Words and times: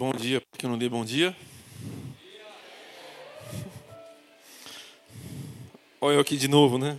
Bom 0.00 0.12
dia, 0.12 0.40
porque 0.50 0.64
eu 0.64 0.70
não 0.70 0.78
dei 0.78 0.88
bom 0.88 1.04
dia. 1.04 1.36
Olha 6.00 6.14
eu 6.14 6.20
aqui 6.20 6.38
de 6.38 6.48
novo, 6.48 6.78
né? 6.78 6.98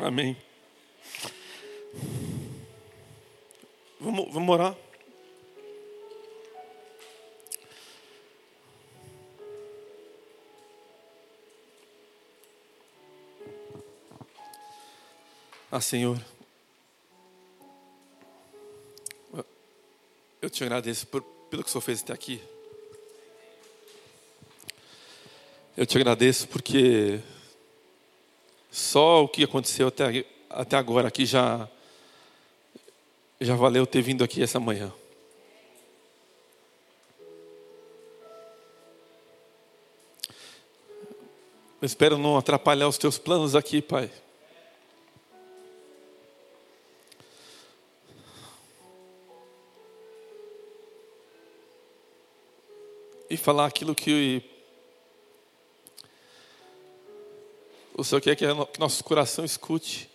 Amém. 0.00 0.34
Vamos, 4.00 4.32
vamos 4.32 4.54
orar. 4.54 4.74
Ah, 15.70 15.82
Senhor. 15.82 16.35
Eu 20.46 20.50
te 20.50 20.62
agradeço 20.62 21.08
por, 21.08 21.22
pelo 21.50 21.64
que 21.64 21.68
o 21.68 21.72
Senhor 21.72 21.82
fez 21.82 22.02
até 22.04 22.12
aqui. 22.12 22.40
Eu 25.76 25.84
te 25.84 25.98
agradeço 25.98 26.46
porque 26.46 27.18
só 28.70 29.24
o 29.24 29.28
que 29.28 29.42
aconteceu 29.42 29.88
até, 29.88 30.24
até 30.48 30.76
agora 30.76 31.08
aqui 31.08 31.26
já, 31.26 31.68
já 33.40 33.56
valeu 33.56 33.84
ter 33.88 34.00
vindo 34.02 34.22
aqui 34.22 34.40
essa 34.40 34.60
manhã. 34.60 34.92
Eu 41.82 41.86
espero 41.86 42.16
não 42.16 42.38
atrapalhar 42.38 42.86
os 42.86 42.98
teus 42.98 43.18
planos 43.18 43.56
aqui, 43.56 43.82
Pai. 43.82 44.12
E 53.36 53.38
falar 53.38 53.66
aquilo 53.66 53.94
que 53.94 54.42
o 57.94 58.02
Senhor 58.02 58.20
quer 58.22 58.34
que 58.34 58.46
nosso 58.78 59.04
coração 59.04 59.44
escute. 59.44 60.10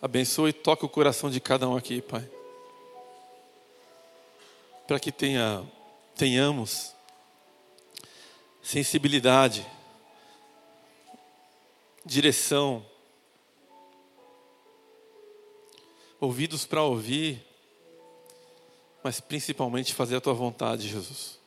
Abençoe 0.00 0.48
e 0.48 0.52
toque 0.54 0.84
o 0.84 0.88
coração 0.88 1.30
de 1.30 1.40
cada 1.40 1.68
um 1.68 1.76
aqui, 1.76 2.00
Pai. 2.00 2.26
Para 4.86 4.98
que 4.98 5.12
tenha, 5.12 5.62
tenhamos 6.16 6.94
sensibilidade, 8.62 9.66
direção, 12.02 12.84
ouvidos 16.20 16.66
para 16.66 16.82
ouvir, 16.82 17.42
mas 19.02 19.20
principalmente 19.20 19.94
fazer 19.94 20.16
a 20.16 20.20
tua 20.20 20.34
vontade, 20.34 20.86
Jesus. 20.86 21.38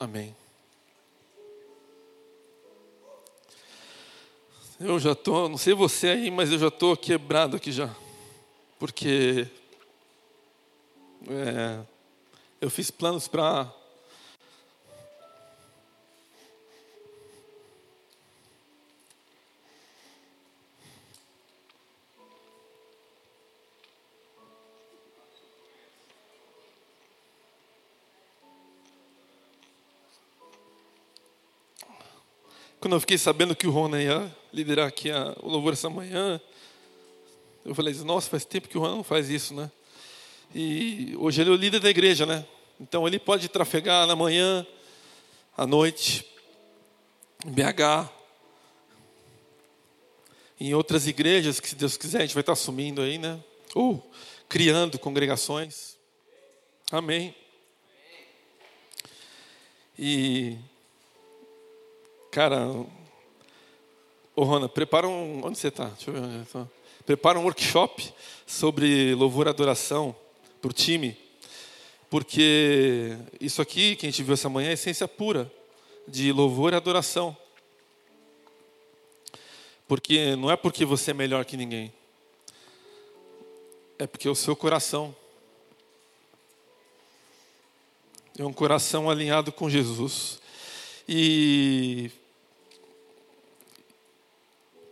Amém. 0.00 0.34
Eu 4.80 4.98
já 4.98 5.12
estou, 5.12 5.48
não 5.48 5.56
sei 5.56 5.74
você 5.74 6.08
aí, 6.08 6.28
mas 6.28 6.50
eu 6.50 6.58
já 6.58 6.66
estou 6.66 6.96
quebrado 6.96 7.56
aqui 7.56 7.70
já. 7.70 7.94
Porque 8.80 9.46
é, 11.28 11.80
eu 12.60 12.68
fiz 12.68 12.90
planos 12.90 13.28
para 13.28 13.72
Quando 32.82 32.94
eu 32.94 33.00
fiquei 33.00 33.16
sabendo 33.16 33.54
que 33.54 33.64
o 33.64 33.70
Rona 33.70 34.02
ia 34.02 34.36
liderar 34.52 34.88
aqui 34.88 35.08
a, 35.08 35.36
o 35.40 35.48
louvor 35.48 35.72
essa 35.72 35.88
manhã, 35.88 36.40
eu 37.64 37.76
falei, 37.76 37.94
nossa, 37.98 38.28
faz 38.28 38.44
tempo 38.44 38.68
que 38.68 38.76
o 38.76 38.80
Rona 38.80 38.96
não 38.96 39.04
faz 39.04 39.30
isso, 39.30 39.54
né? 39.54 39.70
E 40.52 41.14
hoje 41.16 41.40
ele 41.40 41.50
é 41.50 41.52
o 41.52 41.56
líder 41.56 41.78
da 41.78 41.88
igreja, 41.88 42.26
né? 42.26 42.44
Então 42.80 43.06
ele 43.06 43.20
pode 43.20 43.48
trafegar 43.48 44.04
na 44.08 44.16
manhã, 44.16 44.66
à 45.56 45.64
noite, 45.64 46.26
em 47.46 47.52
BH, 47.52 48.10
em 50.58 50.74
outras 50.74 51.06
igrejas 51.06 51.60
que, 51.60 51.68
se 51.68 51.76
Deus 51.76 51.96
quiser, 51.96 52.18
a 52.18 52.22
gente 52.22 52.34
vai 52.34 52.42
estar 52.42 52.54
assumindo 52.54 53.00
aí, 53.00 53.16
né? 53.16 53.38
Ou 53.76 54.10
criando 54.48 54.98
congregações. 54.98 55.96
Amém. 56.90 57.32
E 59.96 60.58
Cara, 62.32 62.66
ô 64.34 64.42
Rona, 64.42 64.66
prepara 64.66 65.06
um. 65.06 65.44
Onde 65.44 65.58
você 65.58 65.68
está? 65.68 65.84
Deixa 65.88 66.10
eu 66.10 66.14
ver. 66.14 66.66
Prepara 67.04 67.38
um 67.38 67.42
workshop 67.42 68.10
sobre 68.46 69.14
louvor 69.14 69.46
e 69.46 69.50
adoração 69.50 70.16
para 70.58 70.70
o 70.70 70.72
time. 70.72 71.14
Porque 72.08 73.18
isso 73.38 73.60
aqui 73.60 73.96
que 73.96 74.06
a 74.06 74.10
gente 74.10 74.22
viu 74.22 74.32
essa 74.32 74.48
manhã 74.48 74.70
é 74.70 74.72
essência 74.72 75.06
pura 75.06 75.52
de 76.08 76.32
louvor 76.32 76.72
e 76.72 76.76
adoração. 76.76 77.36
Porque 79.86 80.34
não 80.34 80.50
é 80.50 80.56
porque 80.56 80.86
você 80.86 81.10
é 81.10 81.14
melhor 81.14 81.44
que 81.44 81.54
ninguém. 81.54 81.92
É 83.98 84.06
porque 84.06 84.26
o 84.26 84.34
seu 84.34 84.56
coração 84.56 85.14
é 88.38 88.42
um 88.42 88.54
coração 88.54 89.10
alinhado 89.10 89.52
com 89.52 89.68
Jesus. 89.68 90.40
E 91.06 92.10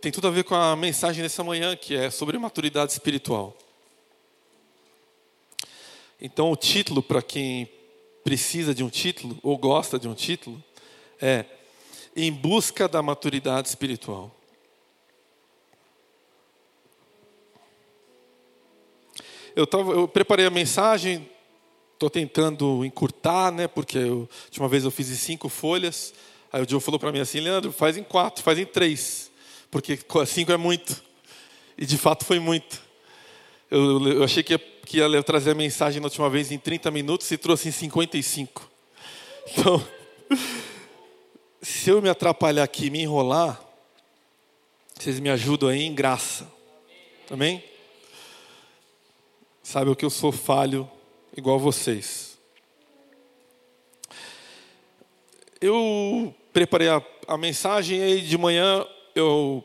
tem 0.01 0.11
tudo 0.11 0.27
a 0.27 0.31
ver 0.31 0.43
com 0.43 0.55
a 0.55 0.75
mensagem 0.75 1.21
dessa 1.21 1.43
manhã, 1.43 1.75
que 1.75 1.95
é 1.95 2.09
sobre 2.09 2.35
maturidade 2.39 2.91
espiritual. 2.91 3.55
Então, 6.19 6.51
o 6.51 6.55
título, 6.55 7.03
para 7.03 7.21
quem 7.21 7.69
precisa 8.23 8.73
de 8.73 8.83
um 8.83 8.89
título, 8.89 9.37
ou 9.43 9.55
gosta 9.59 9.99
de 9.99 10.07
um 10.07 10.15
título, 10.15 10.61
é 11.21 11.45
Em 12.15 12.31
Busca 12.31 12.87
da 12.87 13.03
Maturidade 13.03 13.67
Espiritual. 13.67 14.35
Eu, 19.55 19.67
tava, 19.67 19.91
eu 19.91 20.07
preparei 20.07 20.47
a 20.47 20.49
mensagem, 20.49 21.29
estou 21.93 22.09
tentando 22.09 22.83
encurtar, 22.83 23.51
né, 23.51 23.67
porque 23.67 23.99
a 23.99 24.11
última 24.45 24.67
vez 24.67 24.83
eu 24.83 24.89
fiz 24.89 25.11
em 25.11 25.15
cinco 25.15 25.47
folhas. 25.47 26.11
Aí 26.51 26.63
o 26.63 26.67
Joe 26.67 26.81
falou 26.81 26.99
para 26.99 27.11
mim 27.11 27.19
assim: 27.19 27.39
Leandro, 27.39 27.71
faz 27.71 27.97
em 27.97 28.03
quatro, 28.03 28.43
faz 28.43 28.57
em 28.57 28.65
três 28.65 29.30
porque 29.71 29.97
cinco 30.27 30.51
é 30.51 30.57
muito. 30.57 31.01
E 31.77 31.85
de 31.85 31.97
fato 31.97 32.25
foi 32.25 32.39
muito. 32.39 32.81
Eu, 33.71 34.05
eu 34.05 34.23
achei 34.23 34.43
que 34.43 34.53
ia, 34.53 34.59
que 34.59 34.97
ia 34.97 35.23
trazer 35.23 35.51
a 35.51 35.55
mensagem 35.55 36.01
na 36.01 36.07
última 36.07 36.29
vez 36.29 36.51
em 36.51 36.59
30 36.59 36.91
minutos 36.91 37.31
e 37.31 37.37
trouxe 37.37 37.69
em 37.69 37.71
55. 37.71 38.69
Então, 39.53 39.85
se 41.63 41.89
eu 41.89 41.99
me 41.99 42.07
atrapalhar 42.07 42.63
aqui 42.63 42.91
me 42.91 43.01
enrolar, 43.01 43.59
vocês 44.97 45.19
me 45.19 45.31
ajudam 45.31 45.67
aí 45.67 45.81
em 45.81 45.95
graça. 45.95 46.47
Amém? 47.29 47.61
Sabe 49.63 49.89
o 49.89 49.95
que 49.95 50.05
eu 50.05 50.11
sou 50.11 50.31
falho 50.31 50.89
igual 51.35 51.57
vocês. 51.57 52.37
Eu 55.59 56.33
preparei 56.53 56.87
a, 56.87 57.01
a 57.27 57.37
mensagem 57.37 57.99
e 57.99 58.21
de 58.21 58.37
manhã 58.37 58.85
eu 59.15 59.63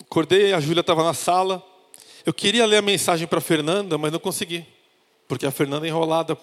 acordei, 0.00 0.52
a 0.52 0.60
Júlia 0.60 0.80
estava 0.80 1.02
na 1.02 1.14
sala. 1.14 1.62
Eu 2.24 2.32
queria 2.32 2.66
ler 2.66 2.76
a 2.76 2.82
mensagem 2.82 3.26
para 3.26 3.38
a 3.38 3.42
Fernanda, 3.42 3.98
mas 3.98 4.12
não 4.12 4.18
consegui, 4.18 4.64
porque 5.26 5.46
a 5.46 5.50
Fernanda 5.50 5.86
é 5.86 5.88
enrolada. 5.88 6.38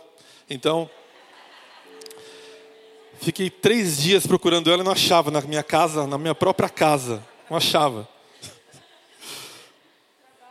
Então, 0.49 0.89
fiquei 3.21 3.49
três 3.49 3.97
dias 3.97 4.27
procurando 4.27 4.71
ela 4.71 4.81
e 4.81 4.85
não 4.85 4.91
achava 4.91 5.31
na 5.31 5.41
minha 5.41 5.63
casa, 5.63 6.05
na 6.05 6.17
minha 6.17 6.35
própria 6.35 6.69
casa. 6.69 7.25
Não 7.49 7.57
achava. 7.57 8.07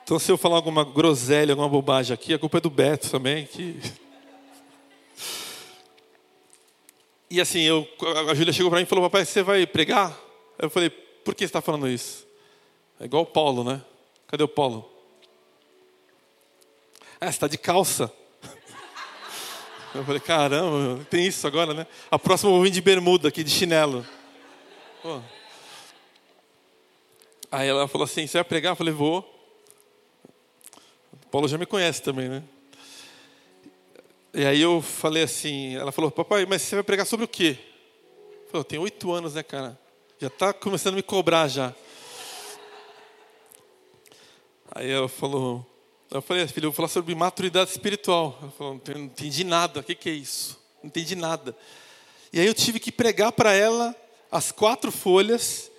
Então, 0.02 0.18
se 0.18 0.32
eu 0.32 0.38
falar 0.38 0.56
alguma 0.56 0.84
groselha, 0.84 1.52
alguma 1.52 1.68
bobagem 1.68 2.14
aqui, 2.14 2.32
a 2.32 2.38
culpa 2.38 2.56
é 2.56 2.60
do 2.62 2.70
Beto 2.70 3.10
também. 3.10 3.44
Que... 3.44 3.78
E 7.30 7.40
assim, 7.40 7.60
eu, 7.60 7.86
a 8.30 8.34
Júlia 8.34 8.52
chegou 8.54 8.70
para 8.70 8.78
mim 8.78 8.84
e 8.84 8.88
falou: 8.88 9.04
Papai, 9.04 9.26
você 9.26 9.42
vai 9.42 9.66
pregar? 9.66 10.18
Eu 10.58 10.70
falei: 10.70 10.90
por 11.24 11.34
que 11.34 11.44
está 11.44 11.60
falando 11.60 11.88
isso? 11.88 12.26
É 13.00 13.04
igual 13.04 13.22
o 13.22 13.26
Paulo, 13.26 13.62
né? 13.62 13.82
Cadê 14.26 14.42
o 14.42 14.48
Paulo? 14.48 14.90
Ah, 17.20 17.26
você 17.26 17.30
está 17.30 17.48
de 17.48 17.58
calça. 17.58 18.12
Eu 19.94 20.04
falei, 20.04 20.20
caramba, 20.20 21.04
tem 21.06 21.26
isso 21.26 21.46
agora, 21.46 21.72
né? 21.74 21.86
A 22.10 22.18
próxima 22.18 22.50
eu 22.50 22.54
vou 22.54 22.62
vir 22.62 22.70
de 22.70 22.80
bermuda 22.80 23.28
aqui, 23.28 23.42
de 23.42 23.50
chinelo. 23.50 24.06
Pô. 25.02 25.20
Aí 27.50 27.66
ela 27.66 27.88
falou 27.88 28.04
assim, 28.04 28.26
você 28.26 28.36
vai 28.36 28.44
pregar? 28.44 28.72
Eu 28.72 28.76
falei, 28.76 28.92
vou. 28.92 29.20
O 31.12 31.26
Paulo 31.30 31.48
já 31.48 31.56
me 31.56 31.66
conhece 31.66 32.02
também, 32.02 32.28
né? 32.28 32.42
E 34.34 34.44
aí 34.44 34.60
eu 34.60 34.82
falei 34.82 35.22
assim, 35.22 35.74
ela 35.74 35.90
falou, 35.90 36.10
papai, 36.10 36.44
mas 36.44 36.62
você 36.62 36.76
vai 36.76 36.84
pregar 36.84 37.06
sobre 37.06 37.24
o 37.24 37.28
quê? 37.28 37.58
Eu 38.44 38.50
falei, 38.50 38.64
tem 38.64 38.78
oito 38.78 39.10
anos, 39.10 39.34
né, 39.34 39.42
cara? 39.42 39.78
Já 40.20 40.26
está 40.26 40.52
começando 40.52 40.94
a 40.94 40.96
me 40.96 41.02
cobrar 41.02 41.46
já. 41.46 41.72
Aí 44.72 44.90
ela 44.90 45.08
falou, 45.08 45.64
eu 46.10 46.20
falei, 46.20 46.44
filho, 46.48 46.66
eu 46.66 46.70
vou 46.72 46.76
falar 46.76 46.88
sobre 46.88 47.14
maturidade 47.14 47.70
espiritual. 47.70 48.36
Ela 48.42 48.50
falou, 48.50 48.82
não 48.84 49.04
entendi 49.04 49.44
nada, 49.44 49.78
o 49.78 49.82
que, 49.84 49.94
que 49.94 50.08
é 50.08 50.12
isso? 50.12 50.60
Não 50.82 50.88
entendi 50.88 51.14
nada. 51.14 51.56
E 52.32 52.40
aí 52.40 52.46
eu 52.48 52.52
tive 52.52 52.80
que 52.80 52.90
pregar 52.90 53.30
para 53.30 53.52
ela 53.52 53.94
as 54.28 54.50
quatro 54.50 54.90
folhas 54.90 55.70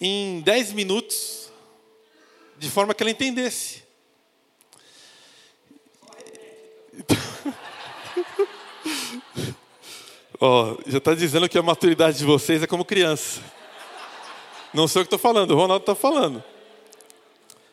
em 0.00 0.40
dez 0.42 0.70
minutos, 0.70 1.50
de 2.56 2.70
forma 2.70 2.94
que 2.94 3.02
ela 3.02 3.10
entendesse. 3.10 3.82
Já 10.86 10.98
está 10.98 11.14
dizendo 11.14 11.48
que 11.48 11.58
a 11.58 11.62
maturidade 11.62 12.18
de 12.18 12.24
vocês 12.24 12.62
é 12.62 12.66
como 12.66 12.84
criança. 12.84 13.40
Não 14.72 14.88
sei 14.88 15.02
o 15.02 15.04
que 15.04 15.14
estou 15.14 15.18
falando, 15.18 15.52
o 15.52 15.56
Ronaldo 15.56 15.82
está 15.82 15.94
falando. 15.94 16.42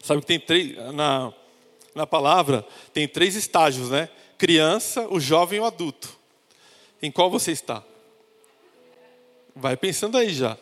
Sabe 0.03 0.21
que 0.21 0.27
tem 0.27 0.39
três, 0.39 0.75
na, 0.93 1.33
na 1.93 2.07
palavra, 2.07 2.65
tem 2.93 3.07
três 3.07 3.35
estágios, 3.35 3.89
né? 3.89 4.09
Criança, 4.37 5.07
o 5.09 5.19
jovem 5.19 5.57
e 5.57 5.61
o 5.61 5.65
adulto. 5.65 6.09
Em 7.01 7.11
qual 7.11 7.29
você 7.29 7.51
está? 7.51 7.83
Vai 9.55 9.75
pensando 9.75 10.17
aí 10.17 10.33
já. 10.33 10.57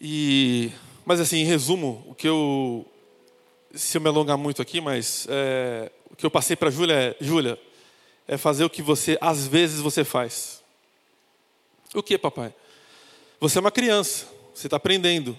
E, 0.00 0.72
mas 1.04 1.20
assim, 1.20 1.38
em 1.38 1.44
resumo, 1.44 2.04
o 2.08 2.14
que 2.14 2.28
eu, 2.28 2.84
se 3.72 3.96
eu 3.96 4.00
me 4.00 4.08
alongar 4.08 4.36
muito 4.36 4.60
aqui, 4.60 4.80
mas 4.80 5.26
é, 5.30 5.92
o 6.10 6.16
que 6.16 6.26
eu 6.26 6.30
passei 6.30 6.56
para 6.56 6.70
Júlia 6.70 6.94
é, 6.94 7.16
Júlia, 7.20 7.58
é 8.26 8.36
fazer 8.36 8.64
o 8.64 8.70
que 8.70 8.82
você, 8.82 9.18
às 9.20 9.46
vezes 9.46 9.80
você 9.80 10.04
faz. 10.04 10.62
O 11.94 12.02
que, 12.02 12.16
papai? 12.16 12.54
Você 13.40 13.58
é 13.58 13.60
uma 13.60 13.70
criança, 13.70 14.26
você 14.54 14.66
está 14.66 14.76
aprendendo. 14.76 15.38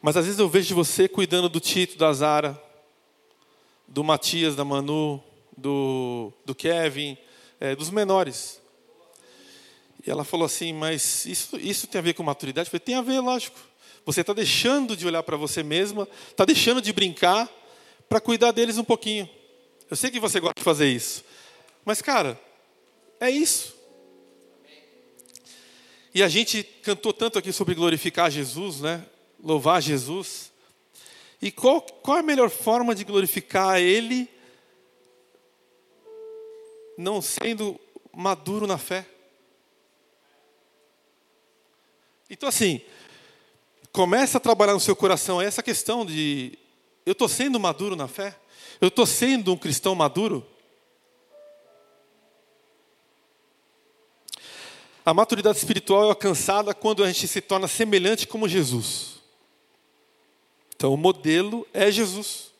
Mas 0.00 0.16
às 0.16 0.24
vezes 0.24 0.40
eu 0.40 0.48
vejo 0.48 0.74
você 0.74 1.08
cuidando 1.08 1.48
do 1.48 1.60
Tito, 1.60 1.96
da 1.96 2.12
Zara, 2.12 2.60
do 3.86 4.02
Matias, 4.02 4.56
da 4.56 4.64
Manu, 4.64 5.22
do, 5.56 6.32
do 6.44 6.54
Kevin, 6.54 7.16
é, 7.60 7.76
dos 7.76 7.90
menores. 7.90 8.60
E 10.06 10.10
ela 10.10 10.24
falou 10.24 10.44
assim, 10.44 10.72
mas 10.72 11.24
isso, 11.24 11.56
isso 11.56 11.86
tem 11.86 11.98
a 11.98 12.02
ver 12.02 12.14
com 12.14 12.22
maturidade? 12.22 12.66
Eu 12.66 12.70
falei, 12.70 12.80
tem 12.80 12.94
a 12.94 13.02
ver, 13.02 13.20
lógico. 13.20 13.58
Você 14.04 14.20
está 14.20 14.34
deixando 14.34 14.96
de 14.96 15.06
olhar 15.06 15.22
para 15.22 15.36
você 15.36 15.62
mesma, 15.62 16.06
está 16.28 16.44
deixando 16.44 16.82
de 16.82 16.92
brincar 16.92 17.48
para 18.08 18.20
cuidar 18.20 18.52
deles 18.52 18.76
um 18.76 18.84
pouquinho. 18.84 19.28
Eu 19.90 19.96
sei 19.96 20.10
que 20.10 20.20
você 20.20 20.40
gosta 20.40 20.58
de 20.58 20.64
fazer 20.64 20.88
isso. 20.88 21.24
Mas, 21.84 22.00
cara, 22.00 22.40
é 23.20 23.30
isso. 23.30 23.74
E 26.14 26.22
a 26.22 26.28
gente 26.28 26.62
cantou 26.62 27.12
tanto 27.12 27.38
aqui 27.38 27.52
sobre 27.52 27.74
glorificar 27.74 28.30
Jesus, 28.30 28.80
né? 28.80 29.04
louvar 29.44 29.82
Jesus. 29.82 30.50
E 31.40 31.52
qual, 31.52 31.82
qual 31.82 32.16
é 32.16 32.20
a 32.20 32.22
melhor 32.22 32.48
forma 32.48 32.94
de 32.94 33.04
glorificar 33.04 33.78
Ele, 33.78 34.28
não 36.96 37.20
sendo 37.20 37.78
maduro 38.12 38.66
na 38.66 38.78
fé? 38.78 39.06
Então, 42.30 42.48
assim, 42.48 42.80
começa 43.92 44.38
a 44.38 44.40
trabalhar 44.40 44.72
no 44.72 44.80
seu 44.80 44.96
coração 44.96 45.42
essa 45.42 45.62
questão 45.62 46.06
de: 46.06 46.58
eu 47.04 47.12
estou 47.12 47.28
sendo 47.28 47.60
maduro 47.60 47.94
na 47.94 48.08
fé? 48.08 48.34
Eu 48.80 48.88
estou 48.88 49.04
sendo 49.04 49.52
um 49.52 49.56
cristão 49.56 49.94
maduro? 49.94 50.46
A 55.04 55.12
maturidade 55.12 55.58
espiritual 55.58 56.04
é 56.04 56.08
alcançada 56.08 56.72
quando 56.72 57.04
a 57.04 57.06
gente 57.06 57.28
se 57.28 57.40
torna 57.42 57.68
semelhante 57.68 58.26
como 58.26 58.48
Jesus. 58.48 59.16
Então, 60.74 60.94
o 60.94 60.96
modelo 60.96 61.66
é 61.74 61.90
Jesus. 61.90 62.52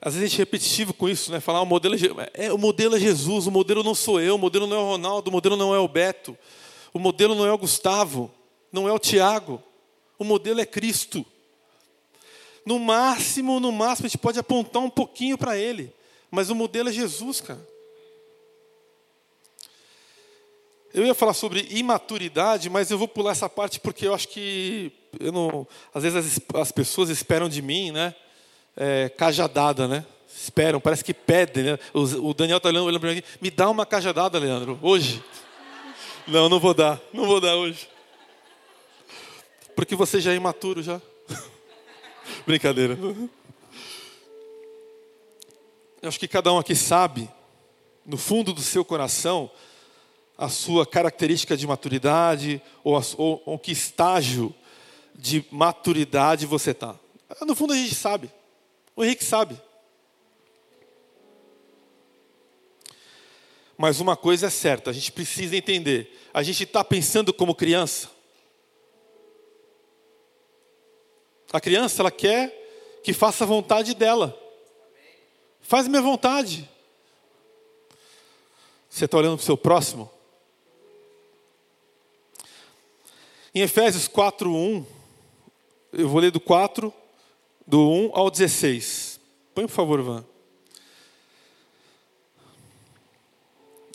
Às 0.00 0.14
vezes 0.14 0.26
a 0.26 0.28
gente 0.28 0.36
é 0.36 0.42
repetitivo 0.42 0.92
com 0.92 1.08
isso, 1.08 1.32
né? 1.32 1.40
Falar 1.40 1.62
o 1.62 1.66
modelo 1.66 1.94
é, 1.94 2.46
é, 2.46 2.52
o 2.52 2.58
modelo 2.58 2.94
é 2.94 3.00
Jesus, 3.00 3.46
o 3.46 3.50
modelo 3.50 3.82
não 3.82 3.94
sou 3.94 4.20
eu, 4.20 4.34
o 4.34 4.38
modelo 4.38 4.66
não 4.66 4.76
é 4.76 4.80
o 4.80 4.88
Ronaldo, 4.90 5.30
o 5.30 5.32
modelo 5.32 5.56
não 5.56 5.74
é 5.74 5.78
o 5.78 5.88
Beto, 5.88 6.36
o 6.92 6.98
modelo 6.98 7.34
não 7.34 7.46
é 7.46 7.52
o 7.52 7.56
Gustavo, 7.56 8.30
não 8.70 8.86
é 8.86 8.92
o 8.92 8.98
Tiago, 8.98 9.62
o 10.18 10.24
modelo 10.24 10.60
é 10.60 10.66
Cristo. 10.66 11.24
No 12.66 12.78
máximo, 12.78 13.58
no 13.58 13.72
máximo, 13.72 14.04
a 14.04 14.08
gente 14.08 14.18
pode 14.18 14.38
apontar 14.38 14.82
um 14.82 14.90
pouquinho 14.90 15.38
para 15.38 15.56
ele, 15.56 15.90
mas 16.30 16.50
o 16.50 16.54
modelo 16.54 16.90
é 16.90 16.92
Jesus, 16.92 17.40
cara. 17.40 17.73
Eu 20.94 21.04
ia 21.04 21.12
falar 21.12 21.34
sobre 21.34 21.66
imaturidade, 21.70 22.70
mas 22.70 22.88
eu 22.88 22.96
vou 22.96 23.08
pular 23.08 23.32
essa 23.32 23.48
parte 23.48 23.80
porque 23.80 24.06
eu 24.06 24.14
acho 24.14 24.28
que 24.28 24.92
eu 25.18 25.32
não, 25.32 25.66
às 25.92 26.04
vezes 26.04 26.38
as, 26.54 26.60
as 26.60 26.70
pessoas 26.70 27.10
esperam 27.10 27.48
de 27.48 27.60
mim, 27.60 27.90
né? 27.90 28.14
É, 28.76 29.08
cajadada, 29.08 29.88
né? 29.88 30.06
Esperam, 30.32 30.80
parece 30.80 31.02
que 31.02 31.12
pedem, 31.12 31.64
né? 31.64 31.78
O, 31.92 32.28
o 32.28 32.32
Daniel 32.32 32.58
está 32.58 32.68
olhando, 32.68 33.00
para 33.00 33.12
mim, 33.12 33.22
me 33.40 33.50
dá 33.50 33.68
uma 33.68 33.84
cajadada, 33.84 34.38
Leandro, 34.38 34.78
hoje. 34.80 35.20
Não, 36.26 36.48
não 36.48 36.58
vou 36.58 36.72
dar, 36.72 36.98
não 37.12 37.26
vou 37.26 37.38
dar 37.38 37.54
hoje. 37.54 37.86
Porque 39.76 39.94
você 39.94 40.22
já 40.22 40.32
é 40.32 40.36
imaturo 40.36 40.82
já. 40.82 40.98
Brincadeira. 42.46 42.96
Eu 46.00 46.08
acho 46.08 46.18
que 46.18 46.26
cada 46.26 46.50
um 46.50 46.58
aqui 46.58 46.74
sabe, 46.74 47.28
no 48.06 48.16
fundo 48.16 48.54
do 48.54 48.62
seu 48.62 48.86
coração, 48.86 49.50
a 50.36 50.48
sua 50.48 50.84
característica 50.86 51.56
de 51.56 51.66
maturidade 51.66 52.60
ou, 52.82 52.96
a, 52.96 53.02
ou, 53.16 53.42
ou 53.46 53.58
que 53.58 53.72
estágio 53.72 54.54
de 55.14 55.44
maturidade 55.50 56.46
você 56.46 56.72
está. 56.72 56.98
No 57.42 57.54
fundo 57.54 57.72
a 57.72 57.76
gente 57.76 57.94
sabe. 57.94 58.30
O 58.96 59.04
Henrique 59.04 59.24
sabe. 59.24 59.60
Mas 63.76 64.00
uma 64.00 64.16
coisa 64.16 64.46
é 64.46 64.50
certa, 64.50 64.90
a 64.90 64.92
gente 64.92 65.10
precisa 65.10 65.56
entender. 65.56 66.20
A 66.32 66.42
gente 66.42 66.62
está 66.62 66.84
pensando 66.84 67.32
como 67.32 67.54
criança. 67.54 68.10
A 71.52 71.60
criança, 71.60 72.02
ela 72.02 72.10
quer 72.10 73.00
que 73.02 73.12
faça 73.12 73.44
a 73.44 73.46
vontade 73.46 73.94
dela. 73.94 74.36
Faz 75.60 75.86
minha 75.88 76.02
vontade. 76.02 76.68
Você 78.88 79.06
está 79.06 79.18
olhando 79.18 79.36
para 79.36 79.42
o 79.42 79.46
seu 79.46 79.56
próximo? 79.56 80.10
Em 83.54 83.60
Efésios 83.60 84.08
4, 84.08 84.52
1, 84.52 84.84
eu 85.92 86.08
vou 86.08 86.20
ler 86.20 86.32
do 86.32 86.40
4, 86.40 86.92
do 87.64 87.88
1 87.88 88.10
ao 88.12 88.28
16. 88.28 89.20
Põe, 89.54 89.68
por 89.68 89.72
favor, 89.72 90.02
Van. 90.02 90.24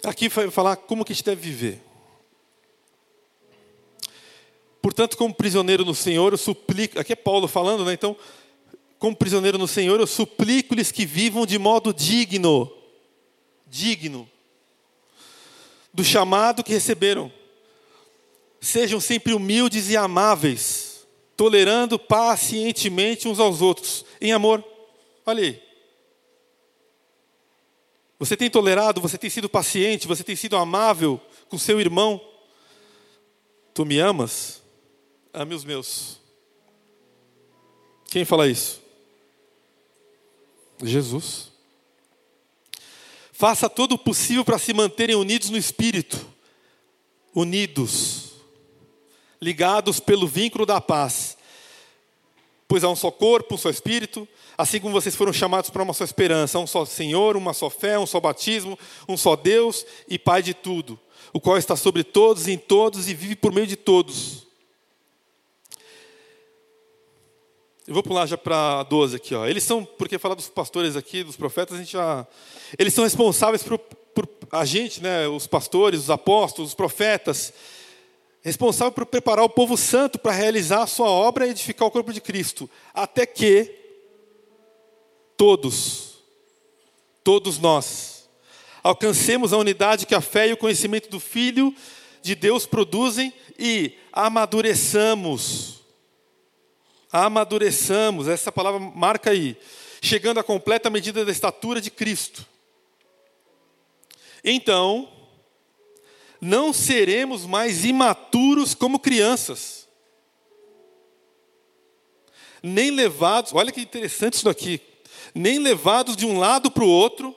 Aqui 0.06 0.30
vai 0.30 0.50
falar 0.50 0.78
como 0.78 1.04
que 1.04 1.12
a 1.12 1.16
gente 1.16 1.26
deve 1.26 1.42
viver. 1.42 1.84
Portanto, 4.82 5.18
como 5.18 5.34
prisioneiro 5.34 5.84
no 5.84 5.94
Senhor, 5.94 6.32
eu 6.32 6.38
suplico. 6.38 6.98
Aqui 6.98 7.12
é 7.12 7.18
Paulo 7.18 7.46
falando, 7.46 7.84
né? 7.84 7.92
Então, 7.92 8.16
como 8.98 9.14
prisioneiro 9.14 9.58
no 9.58 9.68
Senhor, 9.68 10.00
eu 10.00 10.08
suplico-lhes 10.08 10.90
que 10.90 11.06
vivam 11.06 11.46
de 11.46 11.60
modo 11.60 11.94
digno. 11.94 12.72
Digno. 13.68 14.30
Do 15.94 16.02
chamado 16.02 16.64
que 16.64 16.72
receberam 16.72 17.30
Sejam 18.62 19.00
sempre 19.00 19.34
humildes 19.34 19.90
e 19.90 19.96
amáveis, 19.96 21.08
tolerando 21.38 21.98
pacientemente 21.98 23.28
uns 23.28 23.40
aos 23.40 23.62
outros, 23.62 24.06
em 24.20 24.34
amor. 24.34 24.64
Olha 25.26 25.44
aí. 25.44 25.64
Você 28.20 28.36
tem 28.36 28.50
tolerado, 28.50 29.00
você 29.00 29.18
tem 29.18 29.30
sido 29.30 29.48
paciente, 29.48 30.08
você 30.08 30.26
tem 30.26 30.36
sido 30.36 30.58
amável 30.58 31.22
com 31.48 31.58
seu 31.58 31.80
irmão. 31.80 32.20
Tu 33.74 33.86
me 33.86 33.98
amas? 34.00 34.62
Ame 35.34 35.56
os 35.56 35.64
meus. 35.64 36.20
Quem 38.12 38.26
fala 38.26 38.48
isso? 38.48 38.82
Jesus. 40.84 41.50
Faça 43.32 43.70
todo 43.70 43.94
o 43.94 43.98
possível 43.98 44.44
para 44.44 44.60
se 44.60 44.74
manterem 44.74 45.16
unidos 45.16 45.50
no 45.50 45.58
espírito. 45.58 46.28
Unidos 47.34 48.29
ligados 49.42 50.00
pelo 50.00 50.28
vínculo 50.28 50.66
da 50.66 50.82
paz. 50.82 51.38
Pois 52.68 52.84
há 52.84 52.90
um 52.90 52.96
só 52.96 53.10
corpo, 53.10 53.56
um 53.56 53.58
só 53.58 53.70
espírito, 53.70 54.28
assim 54.58 54.80
como 54.80 54.94
vocês 54.94 55.16
foram 55.16 55.34
chamados 55.34 55.70
para 55.70 55.82
uma 55.82 55.94
só 55.94 56.04
esperança, 56.04 56.60
um 56.60 56.68
só 56.68 56.86
Senhor, 56.86 57.36
uma 57.36 57.54
só 57.54 57.70
fé, 57.70 57.98
um 57.98 58.06
só 58.06 58.20
batismo, 58.20 58.78
um 59.08 59.18
só 59.18 59.36
Deus 59.36 59.86
e 60.08 60.20
Pai 60.20 60.44
de 60.44 60.54
tudo, 60.54 61.00
o 61.34 61.40
qual 61.40 61.58
está 61.58 61.76
sobre 61.76 62.04
todos 62.04 62.48
e 62.48 62.52
em 62.52 62.58
todos 62.58 63.10
e 63.10 63.14
vive 63.14 63.36
por 63.36 63.52
meio 63.52 63.66
de 63.66 63.76
todos. 63.76 64.48
Eu 67.90 67.94
vou 67.96 68.04
pular 68.04 68.28
já 68.28 68.38
para 68.38 68.84
12 68.84 69.16
aqui. 69.16 69.34
Ó. 69.34 69.48
Eles 69.48 69.64
são, 69.64 69.84
porque 69.84 70.20
falar 70.20 70.36
dos 70.36 70.48
pastores 70.48 70.96
aqui, 70.96 71.24
dos 71.24 71.36
profetas, 71.36 71.76
a 71.76 71.80
gente 71.80 71.94
já. 71.94 72.28
Eles 72.78 72.94
são 72.94 73.04
responsáveis 73.04 73.64
por, 73.64 73.80
por 73.80 74.30
a 74.52 74.64
gente, 74.64 75.02
né, 75.02 75.28
os 75.28 75.48
pastores, 75.48 76.02
os 76.02 76.10
apóstolos, 76.12 76.70
os 76.70 76.76
profetas, 76.76 77.52
responsável 78.42 78.92
por 78.92 79.06
preparar 79.06 79.44
o 79.44 79.50
povo 79.50 79.76
santo 79.76 80.18
para 80.18 80.32
realizar 80.32 80.84
a 80.84 80.88
sua 80.88 81.10
obra 81.10 81.46
e 81.46 81.52
edificar 81.52 81.88
o 81.88 81.92
corpo 81.92 82.14
de 82.14 82.22
Cristo, 82.22 82.70
até 82.94 83.26
que 83.26 83.76
todos, 85.36 86.20
todos 87.24 87.60
nós, 87.60 88.30
alcancemos 88.84 89.54
a 89.54 89.58
unidade 89.58 90.06
que 90.06 90.16
a 90.16 90.22
fé 90.22 90.48
e 90.48 90.54
o 90.54 90.58
conhecimento 90.58 91.10
do 91.10 91.20
Filho 91.20 91.74
de 92.22 92.36
Deus 92.36 92.66
produzem 92.66 93.34
e 93.58 93.94
amadureçamos. 94.12 95.80
Amadureçamos, 97.12 98.28
essa 98.28 98.52
palavra 98.52 98.80
marca 98.80 99.32
aí, 99.32 99.58
chegando 100.02 100.40
à 100.40 100.44
completa 100.44 100.90
medida 100.90 101.26
da 101.26 101.32
estatura 101.32 101.82
de 101.82 101.90
Cristo. 101.90 102.46
Então, 104.44 105.10
não 106.42 106.72
seremos 106.72 107.46
mais 107.46 107.84
imaturos 107.84 108.74
como 108.74 109.00
crianças, 109.00 109.88
nem 112.62 112.92
levados, 112.92 113.54
olha 113.54 113.72
que 113.72 113.82
interessante 113.82 114.34
isso 114.34 114.46
daqui, 114.46 114.82
nem 115.34 115.60
levados 115.60 116.16
de 116.16 116.26
um 116.26 116.38
lado 116.38 116.70
para 116.70 116.84
o 116.84 116.90
outro, 116.90 117.36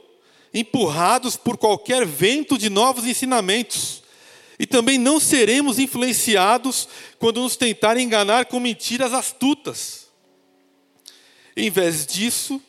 empurrados 0.52 1.36
por 1.36 1.56
qualquer 1.56 2.06
vento 2.06 2.58
de 2.58 2.68
novos 2.68 3.06
ensinamentos, 3.06 4.02
e 4.58 4.66
também 4.66 4.98
não 4.98 5.18
seremos 5.18 5.78
influenciados 5.78 6.88
quando 7.18 7.40
nos 7.40 7.56
tentarem 7.56 8.04
enganar 8.04 8.46
com 8.46 8.60
mentiras 8.60 9.12
astutas. 9.12 10.06
Em 11.56 11.70
vez 11.70 12.06
disso, 12.06 12.62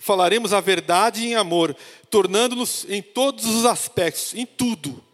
falaremos 0.00 0.52
a 0.52 0.60
verdade 0.60 1.24
em 1.26 1.34
amor, 1.34 1.76
tornando-nos 2.10 2.86
em 2.88 3.02
todos 3.02 3.44
os 3.44 3.64
aspectos, 3.64 4.34
em 4.34 4.46
tudo, 4.46 5.04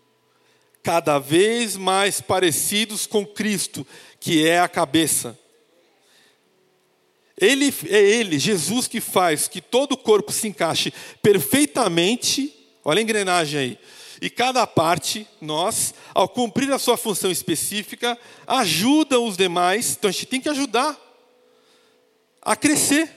cada 0.84 1.18
vez 1.18 1.78
mais 1.78 2.20
parecidos 2.20 3.06
com 3.06 3.26
Cristo, 3.26 3.86
que 4.20 4.46
é 4.46 4.60
a 4.60 4.68
cabeça. 4.68 5.36
Ele 7.40 7.74
é 7.88 8.00
ele, 8.00 8.38
Jesus, 8.38 8.86
que 8.86 9.00
faz 9.00 9.48
que 9.48 9.62
todo 9.62 9.92
o 9.92 9.96
corpo 9.96 10.30
se 10.30 10.46
encaixe 10.46 10.92
perfeitamente. 11.22 12.54
Olha 12.84 13.00
a 13.00 13.02
engrenagem 13.02 13.58
aí. 13.58 13.78
E 14.20 14.28
cada 14.28 14.66
parte, 14.66 15.26
nós, 15.40 15.94
ao 16.12 16.28
cumprir 16.28 16.70
a 16.70 16.78
sua 16.78 16.98
função 16.98 17.30
específica, 17.30 18.18
ajuda 18.46 19.18
os 19.18 19.38
demais. 19.38 19.96
Então 19.98 20.10
a 20.10 20.12
gente 20.12 20.26
tem 20.26 20.40
que 20.40 20.50
ajudar 20.50 21.00
a 22.42 22.54
crescer, 22.54 23.10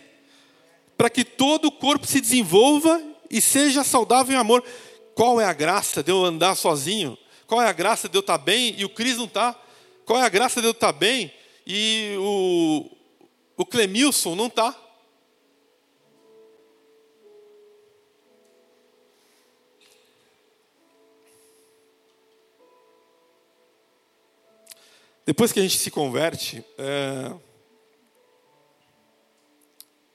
para 0.98 1.10
que 1.10 1.26
todo 1.26 1.66
o 1.66 1.72
corpo 1.72 2.08
se 2.08 2.22
desenvolva 2.22 3.04
e 3.30 3.42
seja 3.42 3.84
saudável 3.84 4.34
em 4.34 4.40
amor. 4.40 4.64
Qual 5.14 5.40
é 5.42 5.46
a 5.46 5.54
graça 5.54 6.02
de 6.02 6.12
eu 6.12 6.24
andar 6.24 6.56
sozinho? 6.56 7.18
Qual 7.48 7.62
é 7.62 7.68
a 7.68 7.72
graça 7.72 8.10
de 8.10 8.18
eu 8.18 8.20
estar 8.20 8.38
bem 8.38 8.76
e 8.78 8.84
o 8.84 8.90
Cris 8.90 9.16
não 9.16 9.24
está? 9.24 9.58
Qual 10.06 10.20
é 10.20 10.24
a 10.24 10.30
graça 10.30 10.60
de 10.60 10.68
eu 10.68 10.72
estar 10.72 10.92
bem 10.92 11.34
e 11.66 12.14
o, 12.20 12.92
o 13.56 13.66
Clemilson 13.66 14.36
não 14.36 14.48
está? 14.48 14.78
Depois 25.26 25.54
que 25.54 25.60
a 25.60 25.64
gente 25.64 25.78
se 25.78 25.90
converte, 25.90 26.64
é, 26.78 27.34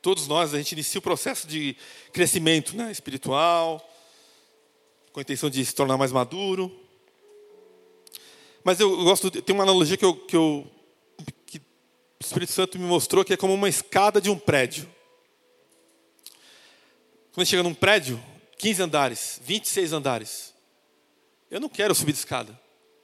todos 0.02 0.26
nós, 0.26 0.52
a 0.52 0.58
gente 0.58 0.72
inicia 0.72 0.98
o 0.98 1.02
processo 1.02 1.46
de 1.46 1.76
crescimento 2.12 2.76
né, 2.76 2.90
espiritual, 2.90 3.86
com 5.12 5.20
a 5.20 5.22
intenção 5.22 5.48
de 5.48 5.64
se 5.64 5.74
tornar 5.74 5.96
mais 5.96 6.12
maduro. 6.12 6.81
Mas 8.64 8.78
eu 8.78 9.04
gosto, 9.04 9.30
tem 9.30 9.54
uma 9.54 9.64
analogia 9.64 9.96
que, 9.96 10.04
eu, 10.04 10.14
que, 10.14 10.36
eu, 10.36 10.66
que 11.46 11.58
o 11.58 11.62
Espírito 12.20 12.52
Santo 12.52 12.78
me 12.78 12.84
mostrou 12.84 13.24
que 13.24 13.32
é 13.32 13.36
como 13.36 13.54
uma 13.54 13.68
escada 13.68 14.20
de 14.20 14.30
um 14.30 14.38
prédio. 14.38 14.88
Quando 17.32 17.46
chega 17.46 17.62
num 17.62 17.74
prédio, 17.74 18.22
15 18.58 18.82
andares, 18.82 19.40
26 19.44 19.92
andares, 19.92 20.54
eu 21.50 21.60
não 21.60 21.68
quero 21.68 21.94
subir 21.94 22.12
de 22.12 22.18
escada. 22.18 22.58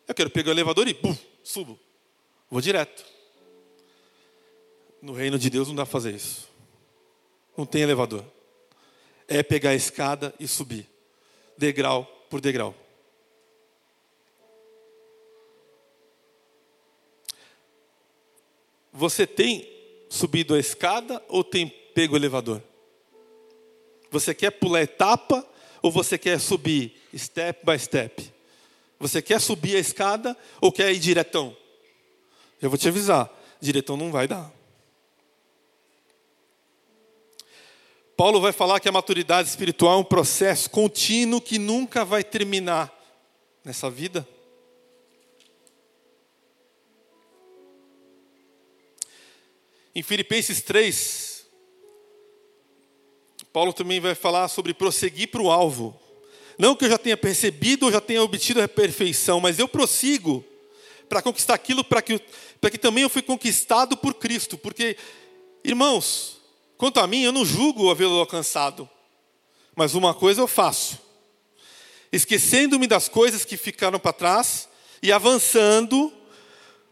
Eu 0.07 0.15
quero 0.15 0.31
pegar 0.31 0.50
o 0.50 0.55
elevador 0.55 0.87
e 0.87 0.95
bum, 0.95 1.17
subo. 1.43 1.79
Vou 2.50 2.61
direto. 2.61 3.05
No 5.03 5.12
reino 5.12 5.38
de 5.38 5.50
Deus 5.50 5.69
não 5.69 5.75
dá 5.75 5.85
para 5.85 5.93
fazer 5.93 6.15
isso. 6.15 6.49
Não 7.57 7.67
tem 7.67 7.83
elevador. 7.83 8.25
É 9.27 9.43
pegar 9.43 9.71
a 9.71 9.75
escada 9.75 10.35
e 10.38 10.47
subir, 10.47 10.88
degrau 11.57 12.05
por 12.31 12.41
degrau. 12.41 12.75
Você 18.99 19.28
tem 19.28 19.64
subido 20.09 20.57
a 20.57 20.59
escada 20.59 21.23
ou 21.28 21.45
tem 21.45 21.69
pego 21.95 22.14
o 22.14 22.17
elevador? 22.17 22.61
Você 24.11 24.35
quer 24.35 24.50
pular 24.50 24.83
etapa 24.83 25.49
ou 25.81 25.93
você 25.93 26.19
quer 26.19 26.40
subir 26.40 27.00
step 27.17 27.64
by 27.64 27.78
step? 27.78 28.35
Você 28.99 29.23
quer 29.23 29.40
subir 29.40 29.76
a 29.76 29.78
escada 29.78 30.37
ou 30.61 30.73
quer 30.73 30.93
ir 30.93 30.99
diretão? 30.99 31.57
Eu 32.61 32.69
vou 32.69 32.76
te 32.76 32.88
avisar, 32.88 33.31
diretão 33.61 33.97
não 33.97 34.11
vai 34.11 34.26
dar. 34.26 34.52
Paulo 38.17 38.40
vai 38.40 38.50
falar 38.50 38.81
que 38.81 38.88
a 38.88 38.93
maturidade 38.93 39.49
espiritual 39.49 39.95
é 39.95 40.00
um 40.00 40.05
processo 40.05 40.69
contínuo 40.69 41.40
que 41.40 41.57
nunca 41.57 42.05
vai 42.05 42.25
terminar 42.25 42.93
nessa 43.64 43.88
vida. 43.88 44.26
Em 49.99 50.02
Filipenses 50.05 50.62
3, 50.62 51.45
Paulo 53.52 53.73
também 53.73 53.99
vai 53.99 54.14
falar 54.14 54.47
sobre 54.47 54.73
prosseguir 54.73 55.26
para 55.26 55.43
o 55.43 55.50
alvo. 55.50 56.00
Não 56.57 56.76
que 56.76 56.85
eu 56.85 56.88
já 56.88 56.97
tenha 56.97 57.17
percebido 57.17 57.87
ou 57.87 57.90
já 57.90 58.00
tenha 58.00 58.23
obtido 58.23 58.62
a 58.62 58.69
perfeição, 58.69 59.40
mas 59.40 59.59
eu 59.59 59.67
prossigo 59.67 60.45
para 61.09 61.21
conquistar 61.21 61.55
aquilo 61.55 61.83
para 61.83 62.00
que, 62.00 62.23
para 62.61 62.71
que 62.71 62.78
também 62.78 63.02
eu 63.02 63.11
fui 63.11 63.23
conquistado 63.23 63.97
por 63.97 64.14
Cristo. 64.14 64.57
Porque, 64.57 64.97
irmãos, 65.64 66.38
quanto 66.76 67.00
a 67.00 67.07
mim, 67.09 67.25
eu 67.25 67.33
não 67.33 67.45
julgo 67.45 67.90
havê-lo 67.90 68.21
alcançado. 68.21 68.88
Mas 69.75 69.97
uma 69.97 70.14
coisa 70.14 70.40
eu 70.40 70.47
faço: 70.47 70.97
esquecendo-me 72.12 72.87
das 72.87 73.09
coisas 73.09 73.45
que 73.45 73.57
ficaram 73.57 73.99
para 73.99 74.12
trás 74.12 74.69
e 75.02 75.11
avançando 75.11 76.12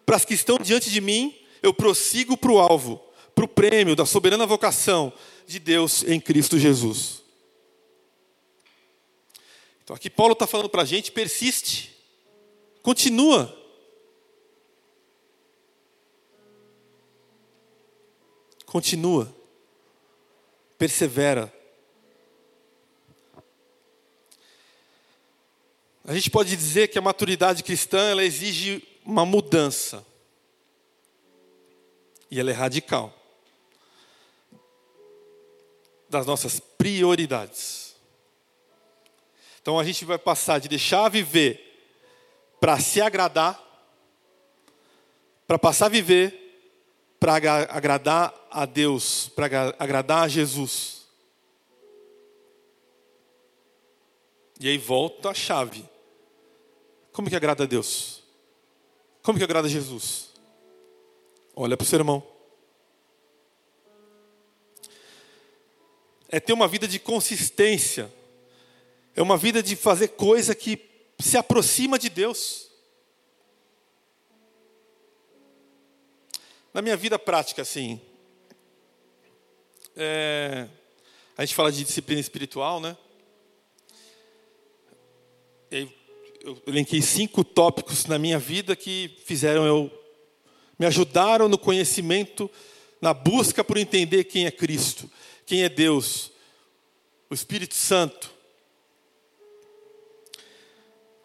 para 0.05 0.17
as 0.17 0.25
que 0.25 0.35
estão 0.35 0.59
diante 0.59 0.91
de 0.91 1.01
mim, 1.01 1.46
eu 1.63 1.73
prossigo 1.73 2.37
para 2.37 2.53
o 2.53 2.59
alvo, 2.59 3.01
para 3.35 3.45
o 3.45 3.49
prêmio 3.49 3.97
da 3.97 4.07
soberana 4.07 4.47
vocação 4.47 5.13
de 5.47 5.59
Deus 5.59 6.03
em 6.05 6.21
Cristo 6.21 6.59
Jesus. 6.59 7.23
Então 9.85 9.95
aqui 9.95 10.11
Paulo 10.11 10.33
está 10.33 10.47
falando 10.47 10.69
para 10.69 10.83
a 10.83 10.85
gente: 10.85 11.13
persiste, 11.13 11.95
continua. 12.83 13.57
Continua, 18.67 19.33
persevera. 20.77 21.53
A 26.05 26.15
gente 26.15 26.31
pode 26.31 26.55
dizer 26.55 26.89
que 26.89 26.99
a 26.99 27.03
maturidade 27.03 27.63
cristã 27.65 28.11
ela 28.11 28.25
exige 28.25 28.83
uma 29.05 29.25
mudança. 29.25 30.07
E 32.31 32.41
ela 32.41 32.51
é 32.51 32.55
radical. 32.55 33.13
Das 36.09 36.27
nossas 36.27 36.61
prioridades. 36.61 37.97
Então 39.61 39.79
a 39.79 39.85
gente 39.85 40.05
vai 40.05 40.19
passar 40.19 40.61
de 40.61 40.69
deixar 40.69 41.09
viver 41.09 41.63
para 42.61 42.79
se 42.79 43.01
agradar, 43.01 43.61
para 45.47 45.59
passar 45.59 45.87
a 45.87 45.91
viver 45.91 46.47
para 47.19 47.35
agradar 47.71 48.35
a 48.51 48.65
Deus, 48.65 49.29
para 49.31 49.75
agradar 49.79 50.25
a 50.25 50.29
Jesus. 50.29 51.07
E 54.61 54.69
aí 54.69 54.79
volta 54.79 55.31
a 55.31 55.35
chave. 55.35 55.85
Como 57.13 57.29
que 57.29 57.37
agrada 57.37 57.65
a 57.65 57.67
Deus? 57.67 58.23
Como 59.23 59.39
que 59.39 59.45
agrada 59.45 59.67
a 59.67 59.71
Jesus? 59.71 60.26
Olha 61.57 61.77
para 61.77 61.85
o 61.85 61.89
seu 61.89 61.99
irmão. 61.99 62.37
é 66.29 66.41
ter 66.41 66.53
uma 66.53 66.69
vida 66.69 66.89
de 66.89 66.99
consistência, 66.99 68.13
é 69.15 69.23
uma 69.23 69.37
vida 69.37 69.63
de 69.63 69.77
fazer 69.77 70.09
coisa 70.09 70.55
que 70.55 70.79
se 71.19 71.37
aproxima 71.37 71.99
de 71.99 72.09
Deus. 72.09 72.69
Na 76.75 76.83
minha 76.83 76.97
vida 76.97 77.19
prática, 77.19 77.63
assim, 77.63 78.01
é, 79.97 80.69
a 81.39 81.45
gente 81.45 81.55
fala 81.55 81.73
de 81.73 81.83
disciplina 81.83 82.21
espiritual, 82.21 82.81
né? 82.81 82.97
Eu 85.71 86.63
elenquei 86.67 87.01
cinco 87.01 87.43
tópicos 87.43 88.05
na 88.05 88.19
minha 88.19 88.39
vida 88.39 88.77
que 88.77 89.17
fizeram 89.25 89.67
eu, 89.67 89.91
me 90.79 90.87
ajudaram 90.87 91.49
no 91.49 91.59
conhecimento, 91.59 92.51
na 93.01 93.15
busca 93.15 93.65
por 93.65 93.77
entender 93.77 94.25
quem 94.25 94.47
é 94.47 94.51
Cristo, 94.51 95.11
quem 95.45 95.63
é 95.63 95.69
Deus, 95.69 96.31
o 97.31 97.35
Espírito 97.35 97.75
Santo. 97.75 98.31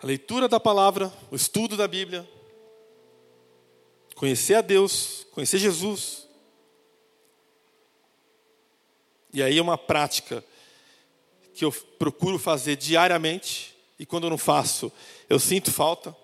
A 0.01 0.07
leitura 0.07 0.47
da 0.47 0.59
palavra, 0.59 1.13
o 1.29 1.35
estudo 1.35 1.77
da 1.77 1.87
Bíblia, 1.87 2.27
conhecer 4.15 4.55
a 4.55 4.61
Deus, 4.61 5.27
conhecer 5.31 5.59
Jesus. 5.59 6.27
E 9.33 9.41
aí 9.43 9.57
é 9.57 9.61
uma 9.61 9.77
prática 9.77 10.43
que 11.53 11.63
eu 11.63 11.71
procuro 11.71 12.39
fazer 12.39 12.75
diariamente, 12.75 13.75
e 13.99 14.05
quando 14.05 14.23
eu 14.23 14.29
não 14.29 14.37
faço, 14.37 14.91
eu 15.29 15.39
sinto 15.39 15.71
falta. 15.71 16.15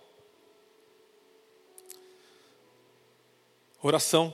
Oração. 3.88 4.34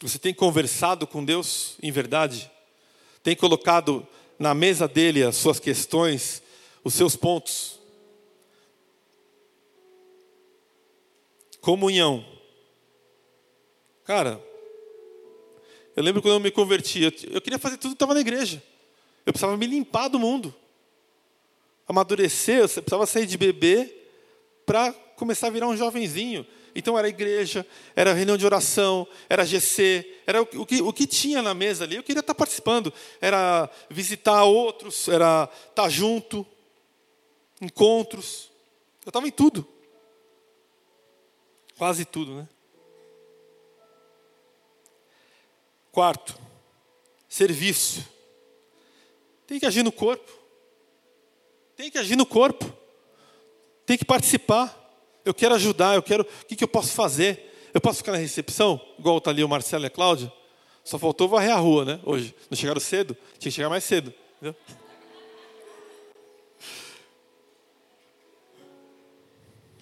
Você 0.00 0.18
tem 0.18 0.32
conversado 0.32 1.06
com 1.06 1.22
Deus 1.22 1.76
em 1.82 1.92
verdade? 1.92 2.50
Tem 3.22 3.36
colocado 3.36 4.08
na 4.38 4.54
mesa 4.54 4.88
dele 4.88 5.22
as 5.22 5.36
suas 5.36 5.60
questões, 5.60 6.42
os 6.82 6.94
seus 6.94 7.14
pontos? 7.14 7.78
Comunhão. 11.60 12.24
Cara, 14.04 14.42
eu 15.94 16.02
lembro 16.02 16.22
quando 16.22 16.36
eu 16.36 16.40
me 16.40 16.50
converti, 16.50 17.02
eu, 17.02 17.42
queria 17.42 17.58
fazer 17.58 17.76
tudo 17.76 17.90
que 17.90 17.96
estava 17.96 18.14
na 18.14 18.20
igreja. 18.20 18.62
Eu 19.26 19.32
precisava 19.34 19.58
me 19.58 19.66
limpar 19.66 20.08
do 20.08 20.18
mundo. 20.18 20.54
Amadurecer, 21.86 22.60
eu 22.60 22.66
precisava 22.66 23.04
sair 23.04 23.26
de 23.26 23.36
bebê 23.36 24.03
para 24.64 24.92
começar 25.16 25.48
a 25.48 25.50
virar 25.50 25.68
um 25.68 25.76
jovenzinho. 25.76 26.46
Então 26.74 26.98
era 26.98 27.08
igreja, 27.08 27.64
era 27.94 28.12
reunião 28.12 28.36
de 28.36 28.44
oração, 28.44 29.06
era 29.28 29.44
GC, 29.44 30.22
era 30.26 30.42
o, 30.42 30.66
que, 30.66 30.82
o 30.82 30.92
que 30.92 31.06
tinha 31.06 31.40
na 31.40 31.54
mesa 31.54 31.84
ali. 31.84 31.96
Eu 31.96 32.02
queria 32.02 32.20
estar 32.20 32.34
participando. 32.34 32.92
Era 33.20 33.70
visitar 33.88 34.42
outros, 34.44 35.06
era 35.06 35.48
estar 35.68 35.88
junto, 35.88 36.44
encontros. 37.60 38.50
Eu 39.04 39.10
estava 39.10 39.28
em 39.28 39.30
tudo. 39.30 39.66
Quase 41.78 42.04
tudo, 42.04 42.34
né? 42.34 42.48
Quarto, 45.92 46.36
serviço. 47.28 48.04
Tem 49.46 49.60
que 49.60 49.66
agir 49.66 49.84
no 49.84 49.92
corpo. 49.92 50.32
Tem 51.76 51.90
que 51.90 51.98
agir 51.98 52.16
no 52.16 52.26
corpo. 52.26 52.83
Tem 53.86 53.98
que 53.98 54.04
participar. 54.04 54.80
Eu 55.24 55.34
quero 55.34 55.54
ajudar, 55.54 55.94
eu 55.94 56.02
quero. 56.02 56.22
O 56.22 56.46
que, 56.46 56.56
que 56.56 56.64
eu 56.64 56.68
posso 56.68 56.92
fazer? 56.92 57.52
Eu 57.72 57.80
posso 57.80 57.98
ficar 57.98 58.12
na 58.12 58.18
recepção, 58.18 58.80
igual 58.98 59.18
está 59.18 59.30
ali 59.30 59.42
o 59.42 59.48
Marcelo 59.48 59.84
e 59.84 59.86
a 59.86 59.90
Cláudia? 59.90 60.32
Só 60.84 60.98
faltou 60.98 61.28
varrer 61.28 61.52
a 61.52 61.56
rua, 61.56 61.84
né? 61.84 62.00
Hoje. 62.04 62.34
Não 62.50 62.56
chegaram 62.56 62.80
cedo? 62.80 63.16
Tinha 63.38 63.50
que 63.50 63.56
chegar 63.56 63.68
mais 63.68 63.82
cedo. 63.84 64.12
Entendeu? 64.36 64.54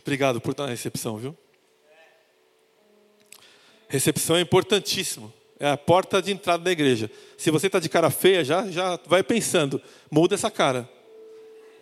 Obrigado 0.01 0.41
por 0.41 0.53
estar 0.53 0.65
na 0.65 0.71
recepção, 0.71 1.17
viu? 1.17 1.37
Recepção 3.89 4.37
é 4.37 4.41
importantíssimo. 4.41 5.33
É 5.61 5.69
a 5.69 5.77
porta 5.77 6.23
de 6.23 6.33
entrada 6.33 6.65
da 6.65 6.73
igreja. 6.73 7.11
Se 7.37 7.51
você 7.51 7.67
está 7.67 7.79
de 7.79 7.89
cara 7.89 8.11
feia, 8.11 8.43
já, 8.43 8.69
já 8.71 8.99
vai 9.07 9.23
pensando, 9.23 9.81
muda 10.11 10.35
essa 10.35 10.51
cara. 10.51 10.89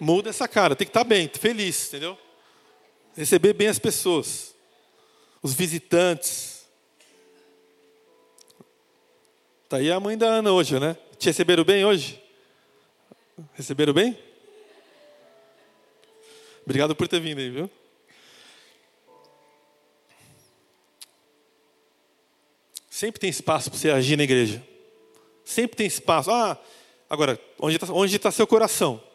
Muda 0.00 0.30
essa 0.30 0.48
cara. 0.48 0.74
Tem 0.74 0.86
que 0.86 0.90
estar 0.90 1.04
tá 1.04 1.08
bem, 1.08 1.28
feliz, 1.28 1.88
entendeu? 1.88 2.18
Receber 3.14 3.52
bem 3.52 3.68
as 3.68 3.78
pessoas, 3.78 4.54
os 5.42 5.52
visitantes. 5.52 6.66
Está 9.64 9.76
aí 9.76 9.92
a 9.92 10.00
mãe 10.00 10.16
da 10.16 10.26
Ana 10.26 10.52
hoje, 10.52 10.80
né? 10.80 10.96
Te 11.18 11.26
receberam 11.26 11.62
bem 11.62 11.84
hoje? 11.84 12.20
Receberam 13.52 13.92
bem? 13.92 14.18
Obrigado 16.64 16.96
por 16.96 17.06
ter 17.06 17.20
vindo 17.20 17.38
aí, 17.38 17.50
viu? 17.50 17.70
Sempre 22.88 23.20
tem 23.20 23.30
espaço 23.30 23.70
para 23.70 23.78
você 23.78 23.90
agir 23.90 24.16
na 24.16 24.24
igreja. 24.24 24.66
Sempre 25.44 25.76
tem 25.76 25.86
espaço. 25.86 26.30
Ah, 26.30 26.58
agora, 27.08 27.40
onde 27.58 27.76
está 27.76 27.92
onde 27.92 28.18
tá 28.18 28.30
seu 28.30 28.46
coração? 28.46 29.09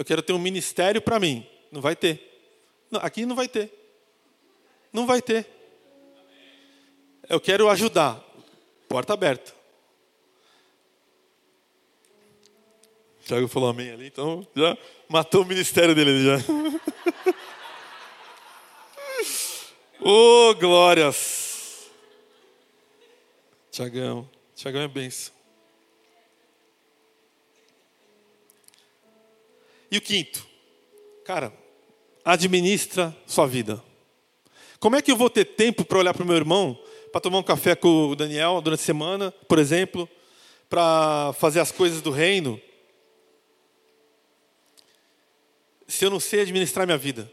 Eu 0.00 0.04
quero 0.04 0.22
ter 0.22 0.32
um 0.32 0.38
ministério 0.38 1.02
para 1.02 1.20
mim. 1.20 1.46
Não 1.70 1.82
vai 1.82 1.94
ter. 1.94 2.18
Não, 2.90 2.98
aqui 3.02 3.26
não 3.26 3.36
vai 3.36 3.46
ter. 3.46 3.70
Não 4.90 5.06
vai 5.06 5.20
ter. 5.20 5.46
Eu 7.28 7.38
quero 7.38 7.68
ajudar. 7.68 8.18
Porta 8.88 9.12
aberta. 9.12 9.54
Tiago 13.26 13.46
falou 13.46 13.68
amém 13.68 13.90
ali, 13.90 14.06
então 14.06 14.48
já 14.56 14.74
matou 15.06 15.42
o 15.42 15.46
ministério 15.46 15.94
dele 15.94 16.24
já. 16.24 16.38
oh, 20.00 20.54
glórias! 20.54 21.90
Tiagão. 23.70 24.26
Tiagão 24.56 24.80
é 24.80 24.88
benção. 24.88 25.39
E 29.90 29.98
o 29.98 30.00
quinto, 30.00 30.46
cara, 31.24 31.52
administra 32.24 33.14
sua 33.26 33.46
vida. 33.46 33.82
Como 34.78 34.96
é 34.96 35.02
que 35.02 35.10
eu 35.10 35.16
vou 35.16 35.28
ter 35.28 35.44
tempo 35.44 35.84
para 35.84 35.98
olhar 35.98 36.14
para 36.14 36.22
o 36.22 36.26
meu 36.26 36.36
irmão, 36.36 36.78
para 37.12 37.20
tomar 37.20 37.38
um 37.38 37.42
café 37.42 37.74
com 37.74 38.10
o 38.10 38.16
Daniel 38.16 38.60
durante 38.60 38.80
a 38.80 38.84
semana, 38.84 39.32
por 39.48 39.58
exemplo, 39.58 40.08
para 40.68 41.32
fazer 41.34 41.60
as 41.60 41.72
coisas 41.72 42.00
do 42.00 42.10
reino, 42.10 42.60
se 45.88 46.04
eu 46.04 46.10
não 46.10 46.20
sei 46.20 46.42
administrar 46.42 46.86
minha 46.86 46.98
vida? 46.98 47.30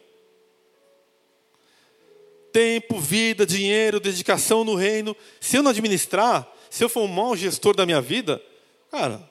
tempo, 2.58 3.00
vida, 3.00 3.46
dinheiro, 3.46 4.00
dedicação 4.00 4.63
no 4.63 4.74
reino, 4.74 5.15
se 5.39 5.58
eu 5.58 5.62
não 5.62 5.70
administrar, 5.70 6.52
se 6.72 6.84
eu 6.84 6.89
for 6.89 7.04
um 7.04 7.08
mau 7.08 7.36
gestor 7.36 7.76
da 7.76 7.86
minha 7.86 8.02
vida, 8.02 8.41
cara, 8.89 9.30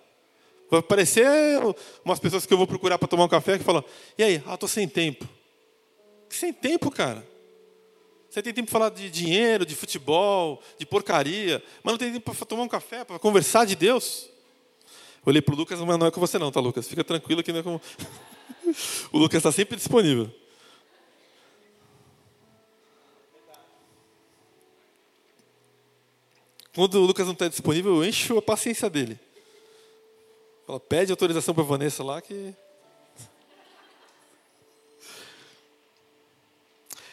vai 0.70 0.81
aparecer 0.81 1.26
umas 2.05 2.18
pessoas 2.18 2.44
que 2.44 2.52
eu 2.52 2.59
vou 2.59 2.66
procurar 2.66 2.98
para 2.98 3.09
tomar 3.09 3.24
um 3.24 3.29
café 3.29 3.59
que 3.59 3.64
falam: 3.64 3.85
e 4.18 4.22
aí, 4.22 4.42
ah, 4.46 4.55
estou 4.55 4.68
sem 4.68 4.88
tempo. 4.88 5.29
Sem 6.29 6.52
tempo, 6.52 6.90
cara. 6.90 7.26
Você 8.29 8.42
tem 8.42 8.52
tempo 8.52 8.70
para 8.70 8.79
falar 8.81 8.90
de 8.90 9.09
dinheiro, 9.09 9.64
de 9.64 9.74
futebol, 9.74 10.62
de 10.79 10.85
porcaria, 10.85 11.62
mas 11.83 11.92
não 11.92 11.98
tem 11.98 12.12
tempo 12.12 12.35
para 12.35 12.46
tomar 12.46 12.64
um 12.64 12.68
café, 12.68 13.05
para 13.05 13.18
conversar 13.18 13.64
de 13.64 13.74
Deus. 13.74 14.29
olhei 15.24 15.40
para 15.40 15.55
o 15.55 15.57
Lucas, 15.57 15.81
mas 15.81 15.98
não 15.98 16.07
é 16.07 16.11
com 16.11 16.20
você 16.20 16.38
não, 16.38 16.52
tá, 16.52 16.61
Lucas? 16.61 16.87
Fica 16.87 17.02
tranquilo 17.02 17.42
que 17.42 17.52
não 17.52 17.61
é 17.61 17.62
com... 17.62 17.81
o 19.12 19.18
Lucas 19.18 19.38
está 19.38 19.50
sempre 19.50 19.76
disponível. 19.76 20.31
Quando 26.74 26.96
o 26.96 27.07
Lucas 27.07 27.24
não 27.24 27.33
está 27.33 27.48
disponível, 27.48 27.96
eu 27.96 28.05
encho 28.05 28.37
a 28.37 28.42
paciência 28.42 28.90
dele. 28.90 29.18
Fala, 30.66 30.81
pede 30.81 31.12
autorização 31.12 31.55
para 31.55 31.62
Vanessa 31.62 32.02
lá 32.02 32.20
que. 32.20 32.52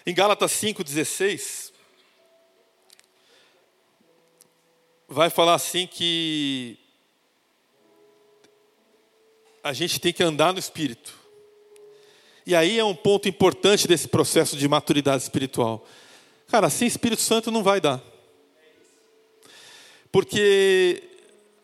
Em 0.05 0.13
Gálatas 0.13 0.51
5,16, 0.53 1.71
vai 5.07 5.29
falar 5.29 5.53
assim 5.53 5.85
que 5.85 6.79
a 9.63 9.71
gente 9.71 9.99
tem 9.99 10.11
que 10.11 10.23
andar 10.23 10.51
no 10.51 10.59
Espírito. 10.59 11.13
E 12.45 12.55
aí 12.55 12.79
é 12.79 12.83
um 12.83 12.95
ponto 12.95 13.29
importante 13.29 13.87
desse 13.87 14.07
processo 14.07 14.57
de 14.57 14.67
maturidade 14.67 15.21
espiritual. 15.21 15.87
Cara, 16.47 16.71
sem 16.71 16.87
Espírito 16.87 17.21
Santo 17.21 17.51
não 17.51 17.61
vai 17.61 17.79
dar. 17.79 18.03
Porque 20.11 21.03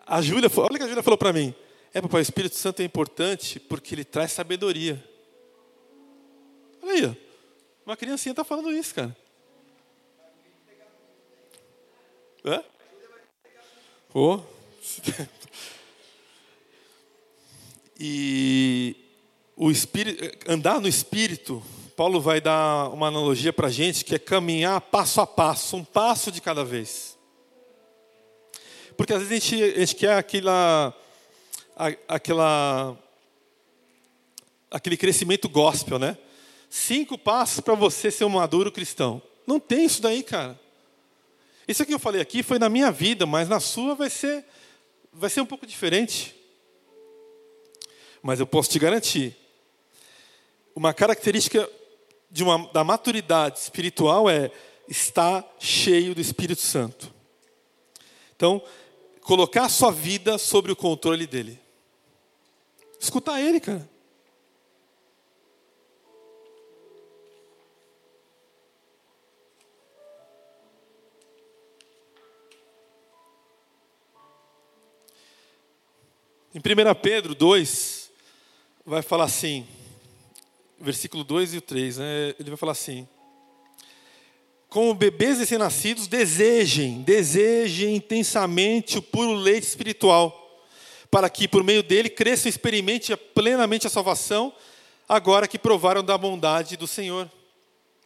a 0.06 0.22
Júlia, 0.22 0.50
olha 0.56 0.66
o 0.68 0.78
que 0.78 0.84
a 0.84 0.88
Júlia 0.88 1.04
falou 1.04 1.18
para 1.18 1.34
mim. 1.34 1.54
É, 1.94 2.02
papai, 2.02 2.20
o 2.20 2.22
Espírito 2.22 2.56
Santo 2.56 2.82
é 2.82 2.86
importante 2.86 3.60
porque 3.60 3.96
ele 3.96 4.04
traz 4.04 4.32
sabedoria. 4.32 5.04
Olha 6.84 6.94
aí, 6.94 7.18
uma 7.86 7.98
criancinha 7.98 8.32
está 8.32 8.44
falando 8.44 8.72
isso, 8.72 8.94
cara. 8.94 9.16
Hã? 12.46 12.64
Oh. 14.14 14.40
e 18.00 18.96
o 19.56 19.70
espírito, 19.70 20.24
andar 20.48 20.80
no 20.80 20.88
espírito, 20.88 21.62
Paulo 21.96 22.22
vai 22.22 22.40
dar 22.40 22.90
uma 22.90 23.08
analogia 23.08 23.52
para 23.52 23.68
a 23.68 23.72
gente 23.72 24.06
que 24.06 24.16
é 24.16 24.20
caminhar 24.20 24.80
passo 24.80 25.20
a 25.20 25.28
passo, 25.28 25.76
um 25.76 25.84
passo 25.84 26.32
de 26.32 26.40
cada 26.40 26.64
vez. 26.64 27.18
Porque 28.96 29.14
às 29.14 29.22
vezes 29.22 29.32
a 29.32 29.58
gente, 29.58 29.64
a 29.64 29.80
gente 29.80 29.96
quer 29.96 30.14
aquela, 30.14 30.96
aquela, 32.08 32.98
aquele 34.70 34.98
crescimento 34.98 35.48
gospel, 35.48 35.98
né? 35.98 36.18
Cinco 36.70 37.18
passos 37.18 37.62
para 37.62 37.74
você 37.74 38.12
ser 38.12 38.26
um 38.26 38.30
maduro 38.30 38.72
cristão. 38.72 39.22
Não 39.48 39.60
tem 39.60 39.86
isso 39.86 40.02
daí, 40.02 40.22
cara. 40.22 40.60
Isso 41.68 41.86
que 41.86 41.94
eu 41.94 42.00
falei 42.00 42.20
aqui 42.20 42.44
foi 42.44 42.60
na 42.60 42.68
minha 42.68 42.92
vida, 42.92 43.26
mas 43.26 43.48
na 43.48 43.60
sua 43.60 43.96
vai 43.96 44.10
ser, 44.10 44.46
vai 45.14 45.30
ser 45.30 45.42
um 45.42 45.46
pouco 45.46 45.66
diferente. 45.66 46.36
Mas 48.22 48.40
eu 48.40 48.46
posso 48.46 48.70
te 48.70 48.78
garantir, 48.78 49.36
uma 50.76 50.94
característica 50.94 51.70
de 52.30 52.44
uma, 52.44 52.68
da 52.74 52.84
maturidade 52.84 53.60
espiritual 53.60 54.30
é 54.30 54.52
estar 54.88 55.46
cheio 55.60 56.14
do 56.14 56.22
Espírito 56.22 56.62
Santo. 56.62 57.14
Então, 58.36 58.62
colocar 59.22 59.66
a 59.66 59.70
sua 59.70 59.92
vida 59.92 60.38
sobre 60.38 60.72
o 60.72 60.76
controle 60.76 61.26
dele. 61.26 61.60
Escutar 63.00 63.40
ele, 63.42 63.60
cara. 63.60 63.90
Em 76.54 76.60
1 76.60 76.96
Pedro 77.02 77.36
2, 77.36 78.12
vai 78.84 79.02
falar 79.02 79.26
assim, 79.26 79.68
versículo 80.80 81.24
2 81.24 81.54
e 81.54 81.58
o 81.58 81.62
3, 81.62 81.98
né? 82.00 82.36
ele 82.40 82.50
vai 82.50 82.58
falar 82.58 82.72
assim: 82.72 83.08
como 84.68 84.94
bebês 84.94 85.40
recém-nascidos, 85.40 86.08
desejem, 86.08 87.02
desejem 87.02 87.96
intensamente 87.96 88.98
o 88.98 89.02
puro 89.02 89.34
leite 89.34 89.68
espiritual, 89.68 90.39
para 91.12 91.30
que 91.30 91.48
por 91.48 91.64
meio 91.64 91.82
dele 91.82 92.10
cresçam 92.10 92.48
e 92.48 92.52
experimentem 92.52 93.16
plenamente 93.18 93.88
a 93.88 93.90
salvação, 93.90 94.54
agora 95.08 95.48
que 95.48 95.58
provaram 95.58 96.04
da 96.04 96.18
bondade 96.18 96.78
do 96.78 96.88
Senhor. 96.88 97.30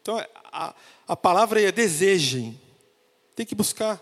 Então, 0.01 0.23
a, 0.45 0.73
a 1.07 1.15
palavra 1.15 1.59
aí 1.59 1.65
é 1.65 1.71
desejem, 1.71 2.59
tem 3.35 3.45
que 3.45 3.55
buscar. 3.55 4.01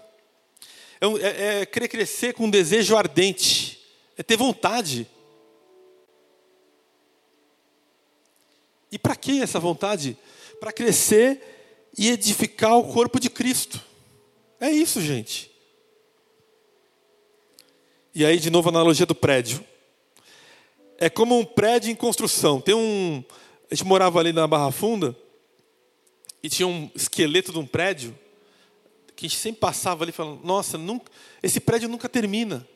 É, 0.99 1.05
é, 1.05 1.61
é 1.61 1.65
querer 1.65 1.87
crescer 1.87 2.33
com 2.33 2.45
um 2.45 2.49
desejo 2.49 2.95
ardente, 2.95 3.79
é 4.17 4.23
ter 4.23 4.37
vontade. 4.37 5.07
E 8.91 8.99
para 8.99 9.15
que 9.15 9.41
essa 9.41 9.59
vontade? 9.59 10.17
Para 10.59 10.71
crescer 10.71 11.89
e 11.97 12.09
edificar 12.09 12.77
o 12.77 12.93
corpo 12.93 13.19
de 13.19 13.29
Cristo. 13.29 13.81
É 14.59 14.69
isso, 14.69 15.01
gente. 15.01 15.50
E 18.13 18.25
aí, 18.25 18.39
de 18.39 18.49
novo, 18.49 18.67
a 18.67 18.71
analogia 18.71 19.05
do 19.05 19.15
prédio. 19.15 19.63
É 20.97 21.09
como 21.09 21.37
um 21.37 21.45
prédio 21.45 21.89
em 21.89 21.95
construção. 21.95 22.59
Tem 22.59 22.75
um. 22.75 23.23
A 23.69 23.73
gente 23.73 23.87
morava 23.87 24.19
ali 24.19 24.33
na 24.33 24.45
Barra 24.45 24.71
Funda 24.71 25.15
e 26.43 26.49
tinha 26.49 26.67
um 26.67 26.91
esqueleto 26.93 27.53
de 27.53 27.59
um 27.59 27.65
prédio 27.65 28.17
que 29.15 29.25
a 29.25 29.29
gente 29.29 29.39
sempre 29.39 29.61
passava 29.61 30.03
ali 30.03 30.11
falando: 30.11 30.43
Nossa, 30.43 30.77
nunca, 30.77 31.09
esse 31.41 31.59
prédio 31.61 31.87
nunca 31.87 32.09
termina. 32.09 32.67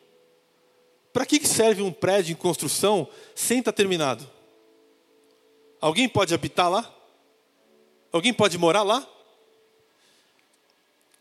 Para 1.12 1.26
que 1.26 1.46
serve 1.46 1.82
um 1.82 1.92
prédio 1.92 2.32
em 2.32 2.36
construção 2.36 3.08
sem 3.34 3.60
estar 3.60 3.74
terminado? 3.74 4.30
Alguém 5.82 6.08
pode 6.08 6.34
habitar 6.34 6.70
lá? 6.70 6.94
Alguém 8.12 8.34
pode 8.34 8.58
morar 8.58 8.84
lá? 8.84 9.06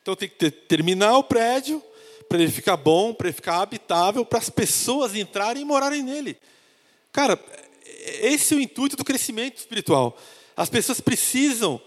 Então 0.03 0.15
tem 0.15 0.29
que 0.29 0.37
ter, 0.37 0.51
terminar 0.51 1.17
o 1.19 1.25
prédio 1.25 1.83
para 2.29 2.43
ele 2.43 2.51
ficar 2.51 2.77
bom, 2.77 3.15
para 3.15 3.29
ele 3.29 3.35
ficar 3.35 3.61
habitável, 3.63 4.25
para 4.25 4.39
as 4.39 4.51
pessoas 4.51 5.15
entrarem 5.15 5.63
e 5.63 5.65
morarem 5.65 6.03
nele. 6.03 6.37
Cara, 7.13 7.39
esse 8.21 8.55
é 8.55 8.57
o 8.57 8.61
intuito 8.61 8.97
do 8.97 9.05
crescimento 9.05 9.59
espiritual. 9.59 10.19
As 10.57 10.69
pessoas 10.69 11.01
precisam 11.01 11.81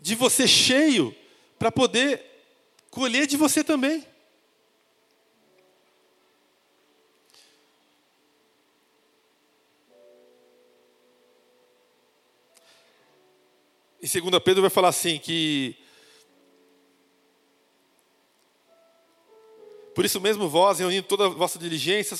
de 0.00 0.14
você 0.14 0.46
cheio 0.46 1.14
para 1.58 1.72
poder 1.72 2.22
colher 2.90 3.26
de 3.26 3.36
você 3.36 3.64
também. 3.64 4.04
Em 14.02 14.20
2 14.20 14.42
Pedro 14.44 14.60
vai 14.60 14.70
falar 14.70 14.88
assim 14.88 15.18
que 15.18 15.76
Por 19.96 20.04
isso 20.04 20.20
mesmo 20.20 20.46
vós, 20.46 20.78
reunindo 20.78 21.06
toda 21.06 21.24
a 21.24 21.28
vossa 21.30 21.58
diligência, 21.58 22.18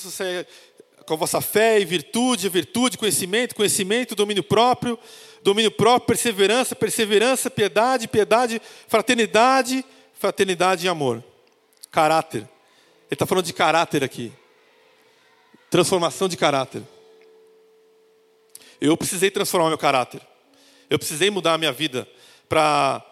com 1.05 1.13
a 1.13 1.17
vossa 1.17 1.39
fé 1.39 1.79
e 1.79 1.85
virtude, 1.85 2.49
virtude, 2.49 2.97
conhecimento, 2.97 3.53
conhecimento, 3.53 4.15
domínio 4.15 4.41
próprio, 4.41 4.97
domínio 5.43 5.69
próprio, 5.69 6.07
perseverança, 6.07 6.75
perseverança, 6.75 7.51
piedade, 7.51 8.07
piedade, 8.07 8.59
fraternidade, 8.87 9.85
fraternidade 10.15 10.87
e 10.87 10.89
amor. 10.89 11.23
Caráter. 11.91 12.39
Ele 12.39 12.49
está 13.11 13.27
falando 13.27 13.45
de 13.45 13.53
caráter 13.53 14.03
aqui. 14.03 14.33
Transformação 15.69 16.27
de 16.27 16.35
caráter. 16.35 16.81
Eu 18.81 18.97
precisei 18.97 19.29
transformar 19.29 19.67
meu 19.67 19.77
caráter. 19.77 20.19
Eu 20.89 20.97
precisei 20.97 21.29
mudar 21.29 21.53
a 21.53 21.57
minha 21.59 21.71
vida 21.71 22.07
para 22.49 23.05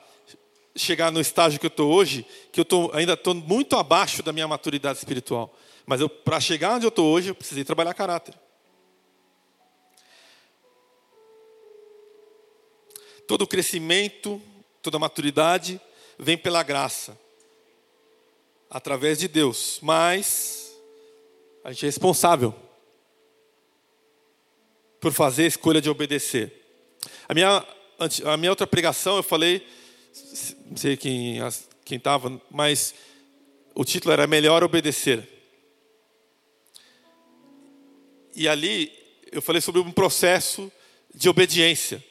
chegar 0.76 1.12
no 1.12 1.22
estágio 1.22 1.60
que 1.60 1.66
eu 1.66 1.70
estou 1.70 1.92
hoje, 1.94 2.26
que 2.52 2.60
eu 2.60 2.66
tô, 2.66 2.92
ainda 2.94 3.14
estou 3.14 3.34
muito 3.34 3.78
abaixo 3.78 4.22
da 4.22 4.34
minha 4.34 4.48
maturidade 4.48 4.98
espiritual. 4.98 5.56
Mas 5.86 6.02
para 6.24 6.40
chegar 6.40 6.76
onde 6.76 6.86
eu 6.86 6.90
estou 6.90 7.06
hoje, 7.12 7.30
eu 7.30 7.36
precisei 7.36 7.64
trabalhar 7.64 7.94
caráter. 7.94 8.34
Todo 13.28 13.48
crescimento, 13.48 14.42
toda 14.82 15.00
maturidade 15.00 15.80
vem 16.20 16.38
pela 16.38 16.62
graça, 16.62 17.18
através 18.70 19.18
de 19.20 19.28
Deus. 19.28 19.80
Mas 19.82 20.76
a 21.64 21.72
gente 21.72 21.86
é 21.86 21.88
responsável 21.88 22.54
por 25.00 25.12
fazer 25.14 25.44
a 25.44 25.48
escolha 25.48 25.82
de 25.82 25.90
obedecer. 25.90 26.52
A 27.28 27.34
minha, 27.34 27.66
a 28.26 28.38
minha 28.38 28.52
outra 28.52 28.68
pregação 28.68 29.18
eu 29.18 29.24
falei, 29.24 29.66
não 30.66 30.78
sei 30.78 30.96
quem 30.96 31.40
quem 31.86 31.98
estava, 31.98 32.42
mas 32.50 32.96
o 33.76 33.86
título 33.86 34.12
era 34.12 34.26
Melhor 34.26 34.64
Obedecer. 34.64 35.28
E 38.36 38.48
ali 38.48 38.92
eu 39.32 39.42
falei 39.42 39.62
sobre 39.62 39.80
um 39.80 39.92
processo 39.92 40.72
de 41.14 41.30
obediência, 41.30 42.04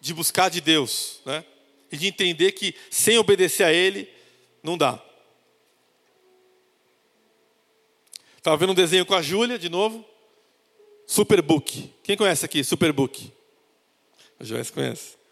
de 0.00 0.12
buscar 0.12 0.50
de 0.50 0.60
Deus, 0.60 1.20
né? 1.24 1.44
E 1.92 1.96
de 1.96 2.08
entender 2.08 2.52
que 2.52 2.74
sem 2.90 3.16
obedecer 3.18 3.62
a 3.62 3.72
Ele 3.72 4.12
não 4.62 4.76
dá. 4.76 5.02
Estava 8.36 8.56
vendo 8.56 8.72
um 8.72 8.74
desenho 8.74 9.06
com 9.06 9.14
a 9.14 9.22
Júlia 9.22 9.58
de 9.58 9.68
novo. 9.68 10.04
Superbook. 11.06 11.90
Quem 12.02 12.16
conhece 12.16 12.44
aqui 12.44 12.64
Superbook? 12.64 13.32
A 14.40 14.44
Joyce 14.44 14.72
conhece. 14.72 15.23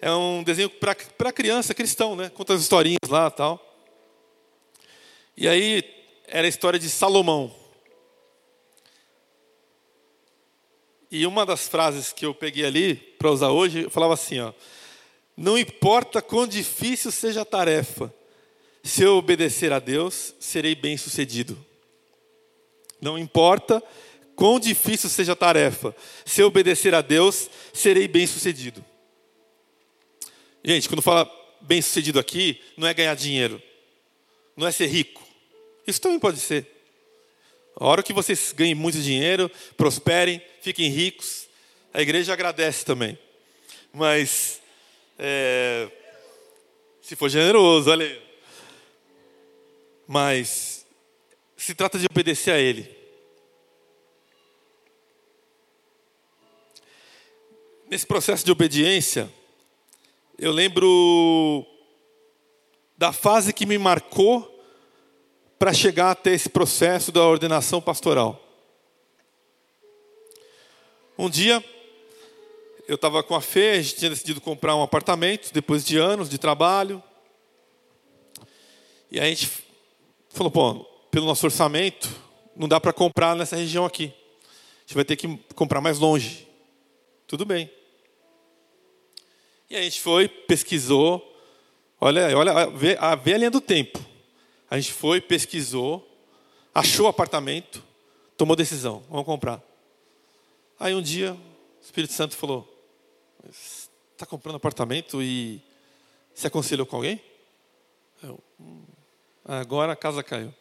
É 0.00 0.12
um 0.12 0.44
desenho 0.44 0.70
para 0.70 1.32
criança 1.32 1.74
cristão, 1.74 2.14
né? 2.14 2.30
Conta 2.30 2.54
as 2.54 2.60
historinhas 2.60 3.08
lá 3.08 3.30
tal. 3.30 3.64
E 5.36 5.48
aí 5.48 5.82
era 6.26 6.46
a 6.46 6.48
história 6.48 6.78
de 6.78 6.88
Salomão. 6.88 7.54
E 11.10 11.26
uma 11.26 11.44
das 11.44 11.66
frases 11.66 12.12
que 12.12 12.24
eu 12.24 12.34
peguei 12.34 12.64
ali 12.64 12.94
para 12.94 13.30
usar 13.30 13.50
hoje, 13.50 13.84
eu 13.84 13.90
falava 13.90 14.14
assim, 14.14 14.38
ó: 14.38 14.52
Não 15.36 15.58
importa 15.58 16.22
quão 16.22 16.46
difícil 16.46 17.10
seja 17.10 17.42
a 17.42 17.46
tarefa, 17.46 18.12
se 18.84 19.02
eu 19.02 19.16
obedecer 19.16 19.72
a 19.72 19.78
Deus, 19.78 20.34
serei 20.38 20.74
bem-sucedido. 20.74 21.58
Não 23.00 23.18
importa 23.18 23.82
quão 24.36 24.60
difícil 24.60 25.08
seja 25.08 25.32
a 25.32 25.36
tarefa, 25.36 25.94
se 26.24 26.40
eu 26.40 26.46
obedecer 26.46 26.94
a 26.94 27.00
Deus, 27.00 27.50
serei 27.72 28.06
bem-sucedido. 28.06 28.84
Gente, 30.68 30.86
quando 30.86 31.00
fala 31.00 31.26
bem-sucedido 31.62 32.18
aqui, 32.20 32.62
não 32.76 32.86
é 32.86 32.92
ganhar 32.92 33.14
dinheiro, 33.14 33.62
não 34.54 34.66
é 34.66 34.70
ser 34.70 34.84
rico. 34.84 35.26
Isso 35.86 35.98
também 35.98 36.18
pode 36.18 36.38
ser. 36.38 36.66
A 37.74 37.86
hora 37.86 38.02
que 38.02 38.12
vocês 38.12 38.52
ganhem 38.52 38.74
muito 38.74 39.00
dinheiro, 39.00 39.50
prosperem, 39.78 40.42
fiquem 40.60 40.90
ricos, 40.90 41.48
a 41.90 42.02
igreja 42.02 42.34
agradece 42.34 42.84
também. 42.84 43.18
Mas, 43.94 44.60
é, 45.18 45.88
se 47.00 47.16
for 47.16 47.30
generoso, 47.30 47.90
olha 47.90 48.04
aí. 48.04 48.22
Mas 50.06 50.84
se 51.56 51.74
trata 51.74 51.98
de 51.98 52.04
obedecer 52.04 52.50
a 52.50 52.58
Ele. 52.58 52.94
Nesse 57.88 58.04
processo 58.04 58.44
de 58.44 58.52
obediência, 58.52 59.32
eu 60.38 60.52
lembro 60.52 61.66
da 62.96 63.12
fase 63.12 63.52
que 63.52 63.66
me 63.66 63.76
marcou 63.76 64.54
para 65.58 65.72
chegar 65.72 66.12
até 66.12 66.32
esse 66.32 66.48
processo 66.48 67.10
da 67.10 67.26
ordenação 67.26 67.80
pastoral. 67.80 68.40
Um 71.18 71.28
dia, 71.28 71.62
eu 72.86 72.94
estava 72.94 73.24
com 73.24 73.34
a 73.34 73.40
Fê, 73.40 73.72
a 73.72 73.82
gente 73.82 73.96
tinha 73.96 74.10
decidido 74.10 74.40
comprar 74.40 74.76
um 74.76 74.82
apartamento 74.82 75.52
depois 75.52 75.84
de 75.84 75.98
anos 75.98 76.28
de 76.28 76.38
trabalho. 76.38 77.02
E 79.10 79.18
a 79.18 79.24
gente 79.24 79.50
falou, 80.28 80.52
pô, 80.52 80.84
pelo 81.10 81.26
nosso 81.26 81.44
orçamento, 81.44 82.08
não 82.54 82.68
dá 82.68 82.80
para 82.80 82.92
comprar 82.92 83.34
nessa 83.34 83.56
região 83.56 83.84
aqui. 83.84 84.14
A 84.44 84.80
gente 84.82 84.94
vai 84.94 85.04
ter 85.04 85.16
que 85.16 85.36
comprar 85.56 85.80
mais 85.80 85.98
longe. 85.98 86.46
Tudo 87.26 87.44
bem. 87.44 87.77
E 89.70 89.76
a 89.76 89.82
gente 89.82 90.00
foi, 90.00 90.28
pesquisou. 90.28 91.24
Olha, 92.00 92.36
olha, 92.36 92.70
vê, 92.70 92.96
vê 93.22 93.34
a 93.34 93.38
linha 93.38 93.50
do 93.50 93.60
tempo. 93.60 93.98
A 94.70 94.78
gente 94.78 94.92
foi, 94.92 95.20
pesquisou, 95.20 96.06
achou 96.74 97.06
o 97.06 97.08
apartamento, 97.08 97.82
tomou 98.36 98.56
decisão, 98.56 99.02
vamos 99.08 99.26
comprar. 99.26 99.62
Aí 100.78 100.94
um 100.94 101.02
dia, 101.02 101.32
o 101.34 101.84
Espírito 101.84 102.12
Santo 102.12 102.36
falou: 102.36 102.66
Está 104.12 104.24
comprando 104.26 104.56
apartamento 104.56 105.22
e 105.22 105.60
se 106.34 106.46
aconselhou 106.46 106.86
com 106.86 106.96
alguém? 106.96 107.20
Eu, 108.22 108.38
hum, 108.60 108.82
agora 109.44 109.92
a 109.92 109.96
casa 109.96 110.22
caiu. 110.22 110.54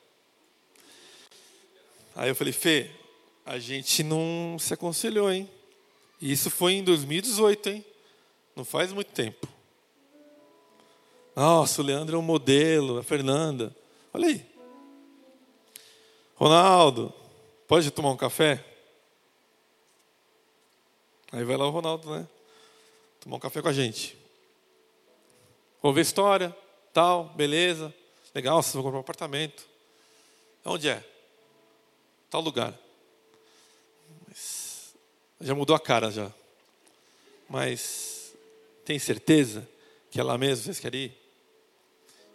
Aí 2.16 2.30
eu 2.30 2.36
falei, 2.36 2.52
Fê, 2.52 2.90
a 3.46 3.60
gente 3.60 4.04
não 4.04 4.58
se 4.60 4.74
aconselhou, 4.74 5.32
hein? 5.32 5.48
E 6.20 6.32
isso 6.32 6.50
foi 6.50 6.74
em 6.74 6.84
2018, 6.84 7.70
hein? 7.70 7.86
Não 8.58 8.66
faz 8.66 8.92
muito 8.92 9.12
tempo. 9.12 9.48
Nossa, 11.36 11.80
o 11.80 11.86
Leandro 11.86 12.16
é 12.16 12.20
um 12.20 12.24
modelo, 12.24 12.98
a 12.98 13.04
Fernanda. 13.04 13.74
Olha 14.12 14.30
aí. 14.30 14.44
Ronaldo, 16.34 17.14
pode 17.68 17.92
tomar 17.92 18.10
um 18.10 18.18
café? 18.18 18.66
Aí 21.32 21.44
vai 21.44 21.56
lá 21.56 21.68
o 21.68 21.70
Ronaldo, 21.70 22.10
né? 22.10 22.28
Tomar 23.20 23.36
um 23.36 23.40
café 23.40 23.62
com 23.62 23.68
a 23.68 23.74
gente. 23.74 24.18
Ver 25.94 26.02
história, 26.02 26.58
tal, 26.92 27.26
beleza. 27.26 27.94
Legal, 28.34 28.64
vocês 28.64 28.74
vão 28.74 28.82
comprar 28.82 28.98
um 28.98 29.02
apartamento. 29.02 29.68
Onde 30.66 30.90
é? 30.90 31.04
Tal 32.28 32.42
lugar. 32.42 32.74
Mas 34.28 34.96
já 35.40 35.54
mudou 35.54 35.76
a 35.76 35.80
cara 35.80 36.10
já. 36.10 36.32
Mas 37.48 38.17
tem 38.88 38.98
certeza 38.98 39.68
que 40.10 40.18
é 40.18 40.24
lá 40.24 40.38
mesmo 40.38 40.64
vocês 40.64 40.80
querem 40.80 41.02
ir? 41.02 41.18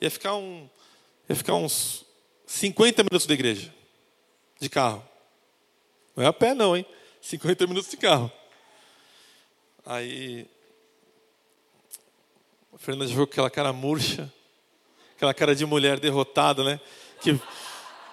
Ia 0.02 0.10
ficar, 0.10 0.34
um, 0.34 0.68
ia 1.26 1.34
ficar 1.34 1.54
uns 1.54 2.04
50 2.46 3.04
minutos 3.04 3.26
da 3.26 3.32
igreja. 3.32 3.72
De 4.60 4.68
carro. 4.68 5.02
Não 6.14 6.22
é 6.22 6.26
a 6.26 6.32
pé 6.32 6.52
não, 6.52 6.76
hein? 6.76 6.84
50 7.22 7.66
minutos 7.66 7.90
de 7.90 7.96
carro. 7.96 8.30
Aí 9.86 10.46
a 12.70 12.76
Fernanda 12.76 13.08
jogou 13.08 13.24
aquela 13.24 13.48
cara 13.48 13.72
murcha, 13.72 14.30
aquela 15.16 15.32
cara 15.32 15.56
de 15.56 15.64
mulher 15.64 15.98
derrotada, 15.98 16.62
né? 16.62 16.78
Que, 17.22 17.40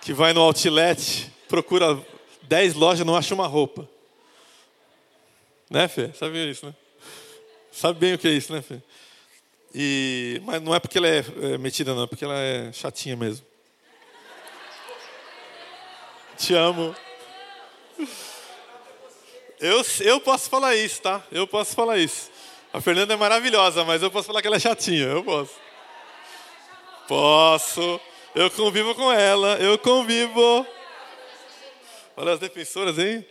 que 0.02 0.14
vai 0.14 0.32
no 0.32 0.40
outlet, 0.40 1.30
procura 1.50 2.02
10 2.44 2.76
lojas 2.76 3.06
não 3.06 3.18
acha 3.18 3.36
uma 3.36 3.48
roupa. 3.48 3.88
Né, 5.70 5.90
Fê? 5.90 6.14
Sabe 6.14 6.50
isso, 6.50 6.66
né? 6.66 6.74
Sabe 7.80 7.98
bem 7.98 8.14
o 8.14 8.18
que 8.18 8.28
é 8.28 8.32
isso, 8.32 8.52
né, 8.52 8.62
Fê? 8.62 8.82
E, 9.74 10.42
mas 10.44 10.62
não 10.62 10.76
é 10.76 10.82
porque 10.82 10.98
ela 10.98 11.08
é, 11.08 11.24
é 11.54 11.58
metida, 11.58 11.96
não, 11.96 12.04
é 12.04 12.08
porque 12.08 12.26
ela 12.26 12.38
é 12.38 12.74
chatinha 12.74 13.16
mesmo. 13.16 13.46
Te 16.38 16.54
amo. 16.54 16.94
Eu, 19.62 19.82
eu 20.02 20.20
posso 20.20 20.50
falar 20.50 20.76
isso, 20.76 21.02
tá? 21.02 21.26
Eu 21.32 21.48
posso 21.48 21.74
falar 21.74 21.98
isso. 21.98 22.30
A 22.74 22.82
Fernanda 22.82 23.14
é 23.14 23.18
maravilhosa, 23.18 23.86
mas 23.86 24.04
eu 24.04 24.12
posso 24.12 24.28
falar 24.28 24.42
que 24.42 24.48
ela 24.48 24.58
é 24.58 24.60
chatinha. 24.60 25.06
Eu 25.06 25.24
posso. 25.24 25.56
Posso. 27.08 28.02
Eu 28.36 28.52
convivo 28.52 28.94
com 28.94 29.10
ela. 29.10 29.56
Eu 29.56 29.78
convivo. 29.78 30.68
Olha 32.18 32.34
as 32.34 32.40
defensoras, 32.42 33.00
hein? 33.00 33.26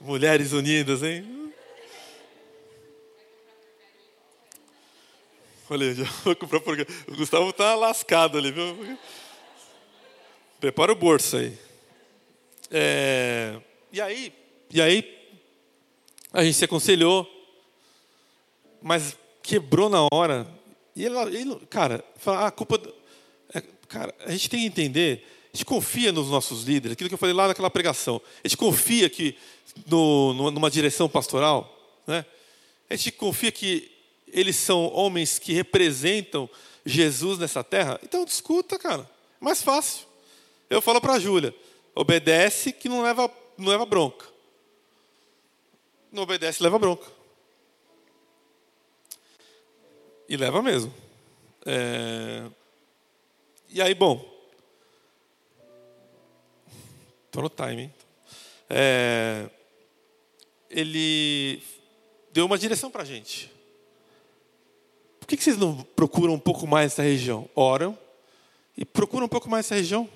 Mulheres 0.00 0.52
unidas, 0.52 1.02
hein? 1.02 1.37
Olha, 5.70 5.94
já 5.94 6.04
vou 6.24 6.34
comprar 6.34 6.60
o 6.60 7.16
Gustavo 7.16 7.52
tá 7.52 7.74
lascado 7.74 8.38
ali, 8.38 8.50
viu? 8.50 8.98
Prepara 10.58 10.92
o 10.92 10.96
bolso 10.96 11.36
aí. 11.36 11.58
É, 12.70 13.60
e 13.92 14.00
aí, 14.00 14.32
e 14.70 14.80
aí 14.80 15.18
a 16.32 16.42
gente 16.42 16.56
se 16.56 16.64
aconselhou, 16.64 17.28
mas 18.80 19.16
quebrou 19.42 19.90
na 19.90 20.06
hora. 20.10 20.46
E 20.96 21.04
ele, 21.04 21.18
ele 21.36 21.56
cara, 21.68 22.02
fala, 22.16 22.38
ah, 22.38 22.46
a 22.46 22.50
culpa. 22.50 22.80
É, 23.52 23.60
cara, 23.88 24.14
a 24.24 24.30
gente 24.30 24.48
tem 24.48 24.60
que 24.60 24.66
entender, 24.66 25.26
a 25.52 25.56
gente 25.56 25.66
confia 25.66 26.12
nos 26.12 26.30
nossos 26.30 26.64
líderes, 26.64 26.94
aquilo 26.94 27.10
que 27.10 27.14
eu 27.14 27.18
falei 27.18 27.34
lá 27.34 27.46
naquela 27.46 27.70
pregação. 27.70 28.22
A 28.42 28.48
gente 28.48 28.56
confia 28.56 29.10
que 29.10 29.36
no, 29.86 30.32
numa 30.32 30.70
direção 30.70 31.10
pastoral, 31.10 32.00
né? 32.06 32.24
A 32.88 32.96
gente 32.96 33.12
confia 33.12 33.52
que 33.52 33.97
eles 34.32 34.56
são 34.56 34.92
homens 34.92 35.38
que 35.38 35.52
representam 35.52 36.48
Jesus 36.84 37.38
nessa 37.38 37.62
terra. 37.62 37.98
Então 38.02 38.24
discuta, 38.24 38.78
cara. 38.78 39.08
Mais 39.40 39.62
fácil. 39.62 40.06
Eu 40.68 40.82
falo 40.82 41.00
para 41.00 41.14
a 41.14 41.18
Júlia, 41.18 41.54
obedece 41.94 42.72
que 42.72 42.88
não 42.88 43.02
leva, 43.02 43.30
não 43.56 43.70
leva 43.70 43.86
bronca. 43.86 44.26
Não 46.10 46.22
obedece, 46.22 46.62
leva 46.62 46.78
bronca. 46.78 47.06
E 50.28 50.36
leva 50.36 50.62
mesmo. 50.62 50.92
É... 51.64 52.46
E 53.70 53.80
aí, 53.80 53.94
bom. 53.94 54.24
Estou 57.26 57.42
no 57.42 57.50
timing. 57.50 57.92
É... 58.68 59.48
Ele 60.70 61.62
deu 62.32 62.46
uma 62.46 62.58
direção 62.58 62.90
para 62.90 63.02
a 63.02 63.06
gente. 63.06 63.50
Por 65.28 65.36
que 65.36 65.44
vocês 65.44 65.58
não 65.58 65.76
procuram 65.94 66.32
um 66.32 66.38
pouco 66.38 66.66
mais 66.66 66.92
essa 66.92 67.02
região? 67.02 67.50
Oram 67.54 67.96
e 68.74 68.82
procuram 68.82 69.26
um 69.26 69.28
pouco 69.28 69.46
mais 69.46 69.66
essa 69.66 69.74
região. 69.74 70.08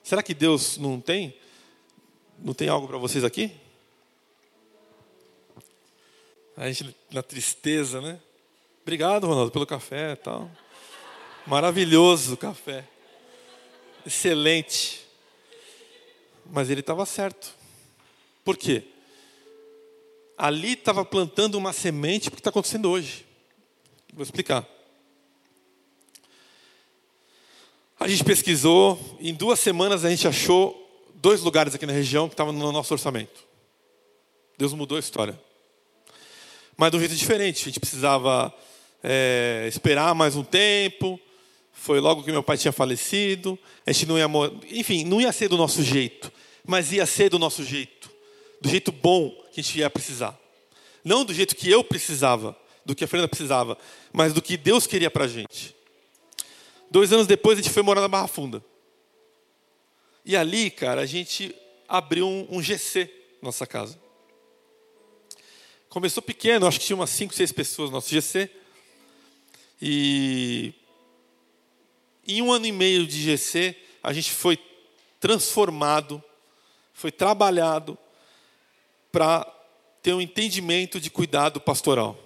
Será 0.00 0.22
que 0.22 0.32
Deus 0.32 0.78
não 0.78 1.00
tem? 1.00 1.36
Não 2.38 2.54
tem 2.54 2.68
algo 2.68 2.86
para 2.86 2.96
vocês 2.96 3.24
aqui? 3.24 3.50
A 6.56 6.70
gente 6.70 6.94
na 7.10 7.20
tristeza, 7.20 8.00
né? 8.00 8.20
Obrigado, 8.82 9.26
Ronaldo, 9.26 9.50
pelo 9.50 9.66
café 9.66 10.12
e 10.12 10.16
tal. 10.16 10.48
Maravilhoso 11.44 12.34
o 12.34 12.36
café. 12.36 12.84
Excelente. 14.06 15.04
Mas 16.46 16.70
ele 16.70 16.78
estava 16.78 17.04
certo. 17.04 17.52
Por 18.44 18.56
quê? 18.56 18.84
Ali 20.38 20.74
estava 20.74 21.04
plantando 21.04 21.56
uma 21.56 21.72
semente 21.72 22.30
para 22.30 22.34
o 22.34 22.36
que 22.36 22.40
está 22.40 22.50
acontecendo 22.50 22.88
hoje. 22.88 23.33
Vou 24.14 24.22
explicar. 24.22 24.66
A 28.00 28.08
gente 28.08 28.24
pesquisou, 28.24 29.18
em 29.20 29.34
duas 29.34 29.60
semanas 29.60 30.04
a 30.04 30.10
gente 30.10 30.26
achou 30.26 30.80
dois 31.14 31.42
lugares 31.42 31.74
aqui 31.74 31.84
na 31.86 31.92
região 31.92 32.28
que 32.28 32.34
estavam 32.34 32.52
no 32.52 32.72
nosso 32.72 32.94
orçamento. 32.94 33.44
Deus 34.56 34.72
mudou 34.72 34.96
a 34.96 35.00
história 35.00 35.38
mas 36.76 36.90
de 36.90 36.96
um 36.96 37.00
jeito 37.00 37.14
diferente. 37.14 37.62
A 37.62 37.64
gente 37.66 37.80
precisava 37.80 38.52
é, 39.02 39.66
esperar 39.68 40.14
mais 40.14 40.36
um 40.36 40.42
tempo. 40.42 41.18
Foi 41.72 42.00
logo 42.00 42.22
que 42.22 42.32
meu 42.32 42.42
pai 42.42 42.56
tinha 42.56 42.72
falecido. 42.72 43.58
A 43.86 43.92
gente 43.92 44.06
não 44.06 44.18
ia, 44.18 44.26
enfim, 44.70 45.04
não 45.04 45.20
ia 45.20 45.32
ser 45.32 45.48
do 45.48 45.56
nosso 45.56 45.82
jeito, 45.82 46.32
mas 46.66 46.92
ia 46.92 47.06
ser 47.06 47.28
do 47.30 47.38
nosso 47.38 47.64
jeito, 47.64 48.10
do 48.60 48.68
jeito 48.68 48.90
bom 48.90 49.30
que 49.52 49.60
a 49.60 49.62
gente 49.62 49.78
ia 49.78 49.90
precisar. 49.90 50.38
Não 51.04 51.24
do 51.24 51.34
jeito 51.34 51.54
que 51.54 51.70
eu 51.70 51.84
precisava, 51.84 52.56
do 52.84 52.94
que 52.94 53.04
a 53.04 53.08
Fernanda 53.08 53.28
precisava, 53.28 53.78
mas 54.12 54.32
do 54.32 54.42
que 54.42 54.56
Deus 54.56 54.86
queria 54.86 55.10
para 55.10 55.24
a 55.24 55.28
gente. 55.28 55.74
Dois 56.90 57.12
anos 57.12 57.26
depois 57.26 57.58
a 57.58 57.62
gente 57.62 57.72
foi 57.72 57.82
morar 57.82 58.00
na 58.00 58.08
Barra 58.08 58.28
Funda. 58.28 58.64
E 60.24 60.36
ali, 60.36 60.70
cara, 60.70 61.00
a 61.00 61.06
gente 61.06 61.54
abriu 61.88 62.26
um, 62.26 62.46
um 62.50 62.62
GC 62.62 63.10
na 63.40 63.48
nossa 63.48 63.66
casa. 63.66 63.98
Começou 65.88 66.22
pequeno, 66.22 66.66
acho 66.66 66.80
que 66.80 66.86
tinha 66.86 66.96
umas 66.96 67.10
5, 67.10 67.34
6 67.34 67.52
pessoas 67.52 67.90
no 67.90 67.96
nosso 67.96 68.10
GC. 68.10 68.50
E 69.80 70.72
em 72.26 72.42
um 72.42 72.52
ano 72.52 72.66
e 72.66 72.72
meio 72.72 73.06
de 73.06 73.20
GC, 73.20 73.76
a 74.02 74.12
gente 74.12 74.32
foi 74.32 74.58
transformado, 75.20 76.22
foi 76.92 77.12
trabalhado 77.12 77.98
para 79.12 79.46
ter 80.02 80.12
um 80.14 80.20
entendimento 80.20 81.00
de 81.00 81.10
cuidado 81.10 81.60
pastoral. 81.60 82.18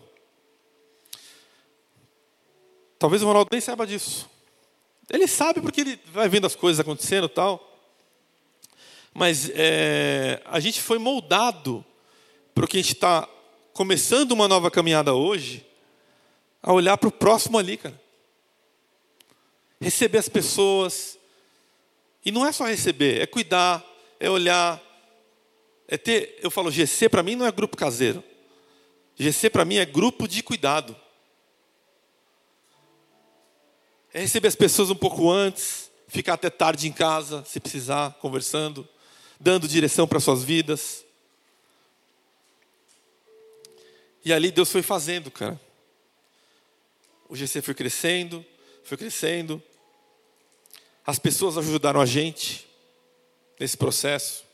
Talvez 2.99 3.23
o 3.23 3.27
Ronaldo 3.27 3.49
nem 3.53 3.61
saiba 3.61 3.87
disso. 3.87 4.29
Ele 5.11 5.27
sabe 5.27 5.61
porque 5.61 5.81
ele 5.81 6.01
vai 6.13 6.29
vendo 6.29 6.47
as 6.47 6.55
coisas 6.55 6.81
acontecendo 6.81 7.27
e 7.27 7.31
tal. 7.31 7.65
Mas 9.15 9.51
é, 9.55 10.43
a 10.45 10.61
gente 10.61 10.81
foi 10.81 10.99
moldado 10.99 11.85
para 12.55 12.65
o 12.65 12.69
que 12.69 12.77
a 12.77 12.83
gente 12.83 12.95
está 12.95 13.29
começando 13.73 14.33
uma 14.33 14.49
nova 14.49 14.71
caminhada 14.71 15.15
hoje, 15.15 15.65
a 16.61 16.73
olhar 16.73 16.99
para 16.99 17.09
o 17.09 17.13
próximo 17.13 17.57
ali, 17.57 17.77
cara. 17.77 18.01
Receber 19.81 20.19
as 20.19 20.29
pessoas. 20.29 21.17
E 22.25 22.33
não 22.33 22.45
é 22.45 22.51
só 22.51 22.67
receber, 22.67 23.21
é 23.21 23.27
cuidar, 23.27 23.85
é 24.19 24.29
olhar. 24.29 24.83
É 25.87 25.97
ter, 25.97 26.39
eu 26.43 26.51
falo, 26.51 26.71
GC 26.71 27.09
para 27.09 27.23
mim 27.23 27.37
não 27.37 27.47
é 27.47 27.53
grupo 27.53 27.77
caseiro. 27.77 28.23
GC 29.17 29.49
para 29.51 29.65
mim 29.65 29.77
é 29.77 29.87
grupo 29.87 30.27
de 30.27 30.43
cuidado. 30.43 30.97
É 34.13 34.21
receber 34.21 34.49
as 34.49 34.57
pessoas 34.57 34.89
um 34.89 34.95
pouco 34.95 35.31
antes, 35.31 35.91
ficar 36.09 36.35
até 36.35 36.49
tarde 36.49 36.89
em 36.89 36.93
casa, 36.93 37.45
se 37.45 37.61
precisar, 37.61 38.15
conversando, 38.21 38.89
dando 39.39 39.69
direção 39.69 40.09
para 40.09 40.19
suas 40.19 40.43
vidas. 40.43 41.05
E 44.25 44.33
ali 44.33 44.51
Deus 44.51 44.73
foi 44.73 44.83
fazendo, 44.83 45.31
cara. 45.31 45.61
O 47.29 47.37
GC 47.37 47.61
foi 47.61 47.75
crescendo, 47.75 48.45
foi 48.83 48.97
crescendo. 48.97 49.63
As 51.07 51.19
pessoas 51.19 51.59
ajudaram 51.59 52.01
a 52.01 52.07
gente 52.07 52.67
nesse 53.61 53.77
processo. 53.77 54.45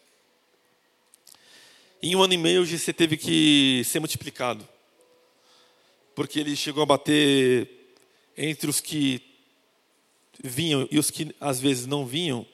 Em 2.02 2.16
um 2.16 2.22
ano 2.22 2.34
e 2.34 2.38
meio 2.38 2.62
o 2.62 2.66
GC 2.66 2.92
teve 2.92 3.16
que 3.16 3.82
ser 3.84 4.00
multiplicado. 4.00 4.68
Porque 6.14 6.40
ele 6.40 6.56
chegou 6.56 6.82
a 6.82 6.86
bater 6.86 7.94
entre 8.36 8.68
os 8.68 8.80
que 8.80 9.33
vinham 10.46 10.86
e 10.90 10.98
os 10.98 11.10
que 11.10 11.34
às 11.40 11.58
vezes 11.58 11.86
não 11.86 12.06
vinham, 12.06 12.46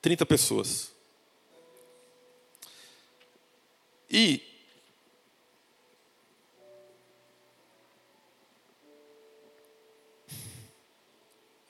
30 0.00 0.24
pessoas. 0.24 0.92
E 4.08 4.40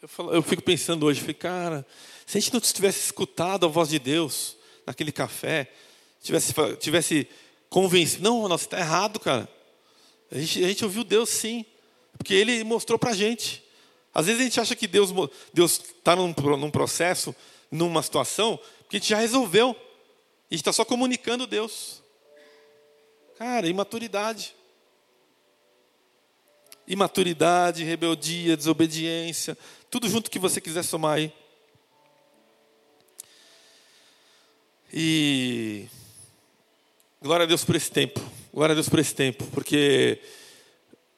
Eu, 0.03 0.09
falo, 0.09 0.33
eu 0.33 0.43
fico 0.43 0.61
pensando 0.61 1.07
hoje, 1.07 1.21
fico, 1.21 1.39
cara, 1.39 1.87
se 2.27 2.37
a 2.37 2.41
gente 2.41 2.53
não 2.53 2.61
tivesse 2.61 3.05
escutado 3.05 3.65
a 3.65 3.69
voz 3.69 3.89
de 3.89 4.01
Deus 4.01 4.57
naquele 4.85 5.13
café, 5.13 5.73
tivesse, 6.21 6.53
tivesse 6.81 7.29
convencido, 7.71 8.25
não, 8.25 8.49
nossa, 8.49 8.65
está 8.65 8.81
errado, 8.81 9.21
cara. 9.21 9.49
A 10.29 10.37
gente, 10.37 10.65
a 10.65 10.67
gente 10.67 10.85
ouviu 10.85 11.05
Deus 11.05 11.29
sim, 11.29 11.65
porque 12.19 12.35
Ele 12.35 12.65
mostrou 12.65 12.99
para 12.99 13.11
a 13.13 13.15
gente. 13.15 13.63
Às 14.15 14.27
vezes 14.27 14.41
a 14.41 14.45
gente 14.45 14.61
acha 14.61 14.77
que 14.77 14.87
Deus 14.87 15.11
está 15.55 16.15
num, 16.15 16.35
num 16.59 16.71
processo, 16.71 17.35
numa 17.71 18.03
situação, 18.03 18.59
que 18.89 18.97
a 18.97 19.01
gente 19.01 19.09
já 19.09 19.19
resolveu. 19.19 19.71
A 19.71 20.55
gente 20.55 20.61
está 20.61 20.73
só 20.73 20.85
comunicando 20.85 21.47
Deus. 21.47 22.03
Cara, 23.39 23.67
imaturidade. 23.67 24.55
Imaturidade, 26.87 27.85
rebeldia, 27.85 28.57
desobediência, 28.57 29.57
tudo 29.89 30.09
junto 30.09 30.31
que 30.31 30.39
você 30.39 30.61
quiser 30.61 30.83
somar 30.83 31.17
aí. 31.17 31.33
E 34.93 35.87
glória 37.23 37.45
a 37.45 37.47
Deus 37.47 37.65
por 37.65 37.77
esse 37.77 37.91
tempo. 37.91 38.21
Glória 38.53 38.73
a 38.73 38.75
Deus 38.75 38.91
por 38.91 38.99
esse 38.99 39.15
tempo, 39.15 39.47
porque 39.53 40.21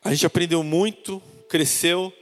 a 0.04 0.10
gente 0.12 0.24
aprendeu 0.24 0.62
muito, 0.62 1.20
cresceu 1.48 2.12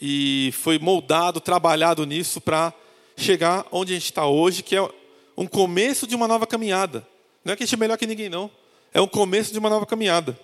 e 0.00 0.50
foi 0.54 0.78
moldado, 0.78 1.40
trabalhado 1.40 2.06
nisso 2.06 2.40
para 2.40 2.72
chegar 3.16 3.66
onde 3.70 3.92
a 3.92 3.96
gente 3.96 4.06
está 4.06 4.26
hoje, 4.26 4.62
que 4.62 4.74
é 4.74 4.88
um 5.36 5.46
começo 5.46 6.06
de 6.06 6.14
uma 6.14 6.26
nova 6.26 6.46
caminhada. 6.46 7.06
Não 7.44 7.52
é 7.52 7.56
que 7.56 7.62
a 7.62 7.66
gente 7.66 7.74
é 7.74 7.78
melhor 7.78 7.98
que 7.98 8.06
ninguém, 8.06 8.28
não. 8.28 8.50
É 8.92 9.00
um 9.00 9.06
começo 9.06 9.52
de 9.52 9.58
uma 9.58 9.68
nova 9.68 9.84
caminhada. 9.84 10.38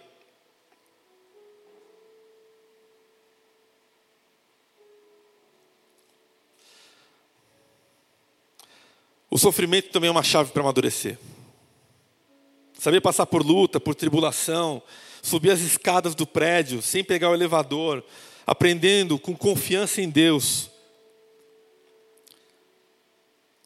O 9.30 9.38
sofrimento 9.38 9.90
também 9.90 10.08
é 10.08 10.10
uma 10.10 10.22
chave 10.22 10.50
para 10.50 10.62
amadurecer. 10.62 11.18
Saber 12.78 13.00
passar 13.00 13.26
por 13.26 13.44
luta, 13.44 13.80
por 13.80 13.94
tribulação, 13.94 14.82
subir 15.22 15.50
as 15.50 15.60
escadas 15.60 16.14
do 16.14 16.26
prédio 16.26 16.80
sem 16.80 17.02
pegar 17.02 17.30
o 17.30 17.34
elevador, 17.34 18.04
aprendendo 18.46 19.18
com 19.18 19.36
confiança 19.36 20.00
em 20.00 20.08
Deus. 20.08 20.70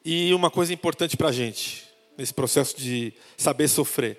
E 0.03 0.33
uma 0.33 0.51
coisa 0.51 0.73
importante 0.73 1.17
para 1.17 1.29
a 1.29 1.33
gente, 1.33 1.85
nesse 2.17 2.33
processo 2.33 2.77
de 2.77 3.13
saber 3.37 3.69
sofrer. 3.69 4.19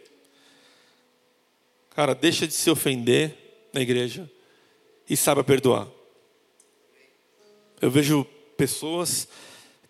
Cara, 1.90 2.14
deixa 2.14 2.46
de 2.48 2.54
se 2.54 2.70
ofender 2.70 3.36
na 3.74 3.82
igreja 3.82 4.30
e 5.10 5.18
saiba 5.18 5.44
perdoar. 5.44 5.88
Eu 7.82 7.90
vejo 7.90 8.24
pessoas 8.56 9.28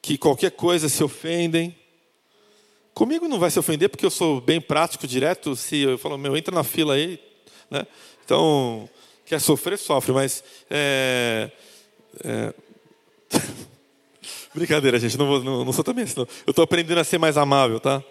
que 0.02 0.18
qualquer 0.18 0.52
coisa 0.52 0.88
se 0.88 1.04
ofendem. 1.04 1.78
Comigo 2.94 3.28
não 3.28 3.38
vai 3.38 3.52
se 3.52 3.60
ofender 3.60 3.90
porque 3.90 4.06
eu 4.06 4.10
sou 4.10 4.40
bem 4.40 4.62
prático, 4.62 5.06
direto. 5.06 5.56
Se 5.56 5.78
eu 5.82 5.98
falo, 5.98 6.18
meu, 6.18 6.36
entra 6.38 6.56
na 6.56 6.64
fila 6.64 6.94
aí, 6.94 7.20
né? 7.70 7.86
Então, 8.24 8.90
quer 9.32 9.40
sofrer, 9.40 9.78
sofre, 9.78 10.12
mas. 10.12 10.44
É, 10.70 11.50
é... 12.22 12.54
Brincadeira, 14.54 15.00
gente, 15.00 15.18
não, 15.18 15.26
vou, 15.26 15.42
não, 15.42 15.64
não, 15.64 15.72
sou 15.72 15.86
também 15.86 16.04
assim. 16.04 16.16
Não. 16.18 16.28
Eu 16.46 16.52
estou 16.52 16.64
aprendendo 16.64 16.98
a 17.00 17.04
ser 17.06 17.18
mais 17.18 17.38
amável, 17.38 17.80
tá? 17.80 18.04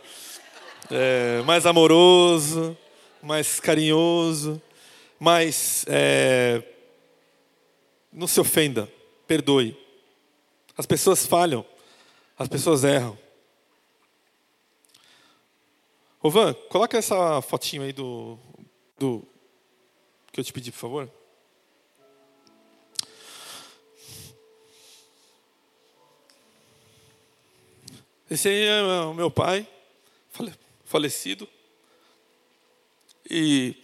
É, 0.90 1.42
mais 1.42 1.66
amoroso, 1.66 2.74
mais 3.22 3.60
carinhoso, 3.60 4.62
mais. 5.18 5.84
É... 5.88 6.62
Não 8.10 8.26
se 8.26 8.40
ofenda, 8.40 8.90
perdoe. 9.26 9.76
As 10.74 10.86
pessoas 10.86 11.26
falham. 11.26 11.66
As 12.38 12.48
pessoas 12.48 12.82
erram. 12.82 13.18
Ô 16.22 16.30
Van, 16.30 16.54
coloca 16.70 16.96
essa 16.96 17.42
fotinho 17.42 17.82
aí 17.82 17.92
do, 17.92 18.38
do 18.98 19.29
que 20.40 20.42
eu 20.42 20.44
te 20.44 20.52
pedi, 20.52 20.72
por 20.72 20.78
favor. 20.78 21.12
Esse 28.30 28.48
aí 28.48 28.64
é 28.64 28.82
o 28.82 29.12
meu 29.12 29.30
pai, 29.30 29.68
falecido. 30.84 31.46
E 33.28 33.76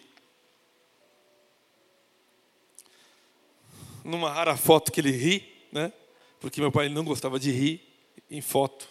numa 4.03 4.31
rara 4.31 4.57
foto 4.57 4.91
que 4.91 5.01
ele 5.01 5.11
ri, 5.11 5.69
né? 5.71 5.93
Porque 6.41 6.61
meu 6.61 6.73
pai 6.73 6.89
não 6.89 7.05
gostava 7.05 7.39
de 7.39 7.51
rir 7.51 7.83
em 8.31 8.41
foto 8.41 8.89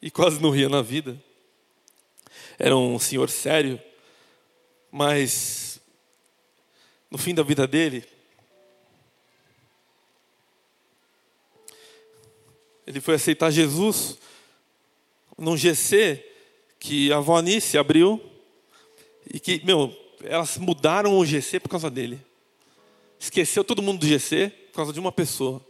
e 0.00 0.10
quase 0.10 0.40
não 0.40 0.50
ria 0.50 0.68
na 0.68 0.82
vida. 0.82 1.20
Era 2.58 2.76
um 2.76 2.98
senhor 2.98 3.28
sério, 3.30 3.80
mas 4.92 5.69
no 7.10 7.18
fim 7.18 7.34
da 7.34 7.42
vida 7.42 7.66
dele, 7.66 8.04
ele 12.86 13.00
foi 13.00 13.14
aceitar 13.14 13.50
Jesus 13.50 14.18
num 15.36 15.56
GC 15.56 16.24
que 16.78 17.12
a 17.12 17.18
avó 17.18 17.38
Anice 17.38 17.76
abriu 17.76 18.22
e 19.32 19.40
que, 19.40 19.64
meu, 19.64 19.94
elas 20.22 20.58
mudaram 20.58 21.18
o 21.18 21.26
GC 21.26 21.60
por 21.60 21.68
causa 21.68 21.90
dele. 21.90 22.20
Esqueceu 23.18 23.64
todo 23.64 23.82
mundo 23.82 24.00
do 24.00 24.06
GC 24.06 24.50
por 24.70 24.76
causa 24.76 24.92
de 24.92 25.00
uma 25.00 25.12
pessoa 25.12 25.64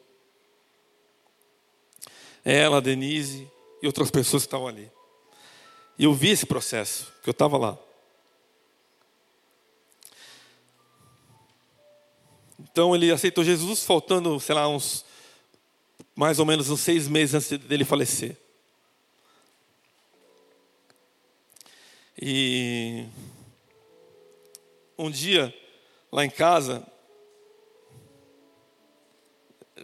ela, 2.45 2.81
Denise 2.81 3.49
e 3.83 3.87
outras 3.87 4.11
pessoas 4.11 4.43
que 4.43 4.47
estavam 4.47 4.69
ali. 4.69 4.91
E 5.99 6.05
eu 6.05 6.15
vi 6.15 6.31
esse 6.31 6.47
processo, 6.47 7.13
que 7.23 7.29
eu 7.29 7.33
estava 7.33 7.59
lá. 7.59 7.79
Então 12.73 12.95
ele 12.95 13.11
aceitou 13.11 13.43
Jesus, 13.43 13.85
faltando, 13.85 14.39
sei 14.39 14.55
lá, 14.55 14.69
uns 14.69 15.05
mais 16.15 16.39
ou 16.39 16.47
menos 16.47 16.69
uns 16.69 16.81
seis 16.81 17.09
meses 17.09 17.35
antes 17.35 17.67
dele 17.67 17.85
falecer. 17.85 18.37
E 22.21 23.07
um 24.99 25.11
dia, 25.11 25.55
lá 26.13 26.25
em 26.25 26.31
casa, 26.31 26.87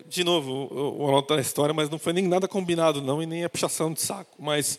de 0.05 0.23
novo, 0.23 0.53
o 0.53 1.07
Ronaldo 1.07 1.25
está 1.25 1.35
na 1.37 1.41
história, 1.41 1.75
mas 1.75 1.89
não 1.89 1.99
foi 1.99 2.13
nem 2.13 2.29
nada 2.29 2.47
combinado, 2.47 3.01
não, 3.01 3.23
e 3.23 3.27
nem 3.27 3.45
a 3.45 3.49
puxação 3.49 3.93
de 3.93 4.01
saco. 4.01 4.35
Mas 4.39 4.79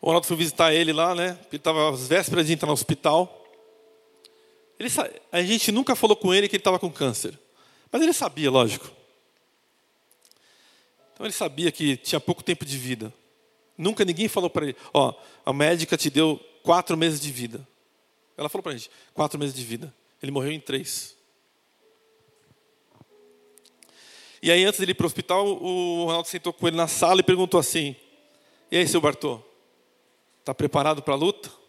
o 0.00 0.06
Ronaldo 0.06 0.26
foi 0.26 0.36
visitar 0.36 0.72
ele 0.72 0.92
lá, 0.92 1.14
né? 1.14 1.38
Ele 1.48 1.56
estava 1.58 1.90
às 1.90 2.08
vésperas 2.08 2.46
de 2.46 2.54
entrar 2.54 2.66
no 2.66 2.72
hospital. 2.72 3.39
Ele, 4.80 4.88
a 5.30 5.42
gente 5.42 5.70
nunca 5.70 5.94
falou 5.94 6.16
com 6.16 6.32
ele 6.32 6.48
que 6.48 6.56
ele 6.56 6.60
estava 6.62 6.78
com 6.78 6.90
câncer. 6.90 7.38
Mas 7.92 8.00
ele 8.00 8.14
sabia, 8.14 8.50
lógico. 8.50 8.90
Então 11.12 11.26
ele 11.26 11.34
sabia 11.34 11.70
que 11.70 11.98
tinha 11.98 12.18
pouco 12.18 12.42
tempo 12.42 12.64
de 12.64 12.78
vida. 12.78 13.12
Nunca 13.76 14.06
ninguém 14.06 14.26
falou 14.26 14.48
para 14.48 14.64
ele: 14.64 14.76
Ó, 14.94 15.12
a 15.44 15.52
médica 15.52 15.98
te 15.98 16.08
deu 16.08 16.40
quatro 16.62 16.96
meses 16.96 17.20
de 17.20 17.30
vida. 17.30 17.68
Ela 18.38 18.48
falou 18.48 18.62
para 18.62 18.72
a 18.72 18.76
gente: 18.76 18.90
quatro 19.12 19.38
meses 19.38 19.54
de 19.54 19.62
vida. 19.62 19.94
Ele 20.22 20.32
morreu 20.32 20.50
em 20.50 20.60
três. 20.60 21.14
E 24.42 24.50
aí, 24.50 24.64
antes 24.64 24.80
dele 24.80 24.92
ir 24.92 24.94
para 24.94 25.04
o 25.04 25.06
hospital, 25.06 25.46
o 25.46 26.06
Ronaldo 26.06 26.26
sentou 26.26 26.54
com 26.54 26.66
ele 26.66 26.76
na 26.78 26.88
sala 26.88 27.20
e 27.20 27.22
perguntou 27.22 27.60
assim: 27.60 27.94
E 28.70 28.78
aí, 28.78 28.88
seu 28.88 29.00
Bartô? 29.00 29.42
Está 30.38 30.54
preparado 30.54 31.02
para 31.02 31.12
a 31.12 31.18
luta? 31.18 31.59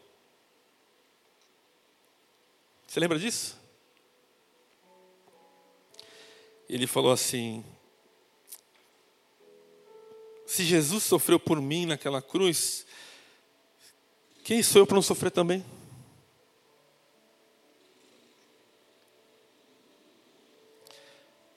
Você 2.91 2.99
lembra 2.99 3.17
disso? 3.17 3.57
Ele 6.67 6.85
falou 6.85 7.13
assim: 7.13 7.63
Se 10.45 10.65
Jesus 10.65 11.01
sofreu 11.01 11.39
por 11.39 11.61
mim 11.61 11.85
naquela 11.85 12.21
cruz, 12.21 12.85
quem 14.43 14.61
sou 14.61 14.81
eu 14.81 14.85
para 14.85 14.95
não 14.95 15.01
sofrer 15.01 15.31
também? 15.31 15.63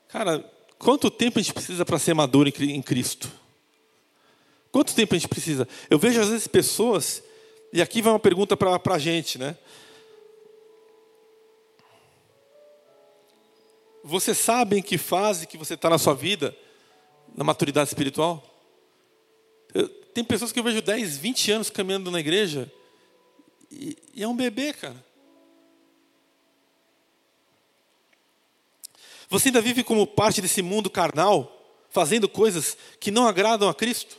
Cara, 0.07 0.39
quanto 0.79 1.11
tempo 1.11 1.41
a 1.41 1.43
gente 1.43 1.53
precisa 1.53 1.85
para 1.85 1.99
ser 1.99 2.15
maduro 2.15 2.49
em 2.49 2.81
Cristo? 2.81 3.29
Quanto 4.71 4.95
tempo 4.95 5.17
a 5.17 5.19
gente 5.19 5.29
precisa? 5.29 5.67
Eu 5.91 5.99
vejo 5.99 6.21
às 6.21 6.29
vezes 6.29 6.47
pessoas, 6.47 7.25
e 7.73 7.83
aqui 7.83 8.01
vai 8.01 8.13
uma 8.13 8.21
pergunta 8.21 8.57
para 8.57 8.95
a 8.95 8.99
gente, 9.01 9.37
né? 9.37 9.59
Você 14.07 14.35
sabe 14.35 14.77
em 14.77 14.83
que 14.83 14.99
fase 14.99 15.47
que 15.47 15.57
você 15.57 15.73
está 15.73 15.89
na 15.89 15.97
sua 15.97 16.15
vida, 16.15 16.55
na 17.35 17.43
maturidade 17.43 17.89
espiritual? 17.89 18.45
Eu, 19.73 19.89
tem 19.89 20.23
pessoas 20.23 20.53
que 20.53 20.59
eu 20.59 20.63
vejo 20.63 20.83
10, 20.83 21.17
20 21.17 21.53
anos 21.53 21.71
caminhando 21.71 22.11
na 22.11 22.21
igreja, 22.21 22.71
e, 23.73 23.97
e 24.13 24.23
é 24.23 24.29
um 24.29 24.37
bebê, 24.37 24.75
cara. 24.75 25.03
Você 29.31 29.49
ainda 29.49 29.63
vive 29.63 29.83
como 29.83 30.07
parte 30.07 30.43
desse 30.43 30.61
mundo 30.61 30.91
carnal, 30.91 31.51
fazendo 31.89 32.29
coisas 32.29 32.77
que 33.01 33.11
não 33.11 33.27
agradam 33.27 33.71
a 33.71 33.75
Cristo? 33.75 34.19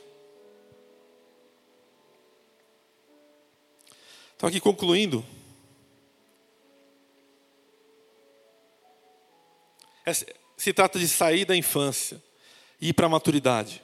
Então, 4.35 4.49
aqui 4.49 4.59
concluindo. 4.59 5.23
Se 10.57 10.73
trata 10.73 10.99
de 10.99 11.07
sair 11.07 11.45
da 11.45 11.55
infância 11.55 12.21
e 12.79 12.89
ir 12.89 12.93
para 12.93 13.07
a 13.07 13.09
maturidade. 13.09 13.81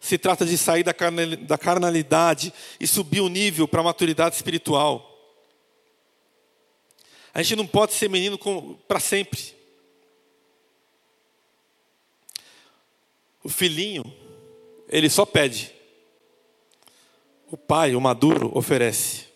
Se 0.00 0.18
trata 0.18 0.44
de 0.44 0.58
sair 0.58 0.82
da 0.82 1.56
carnalidade 1.58 2.52
e 2.78 2.86
subir 2.86 3.20
o 3.20 3.28
nível 3.28 3.68
para 3.68 3.80
a 3.80 3.84
maturidade 3.84 4.34
espiritual. 4.34 5.08
A 7.32 7.42
gente 7.42 7.56
não 7.56 7.66
pode 7.66 7.94
ser 7.94 8.10
menino 8.10 8.38
para 8.86 9.00
sempre. 9.00 9.54
O 13.42 13.48
filhinho, 13.48 14.04
ele 14.88 15.08
só 15.08 15.24
pede. 15.24 15.72
O 17.50 17.56
pai, 17.56 17.94
o 17.94 18.00
maduro, 18.00 18.50
oferece. 18.56 19.31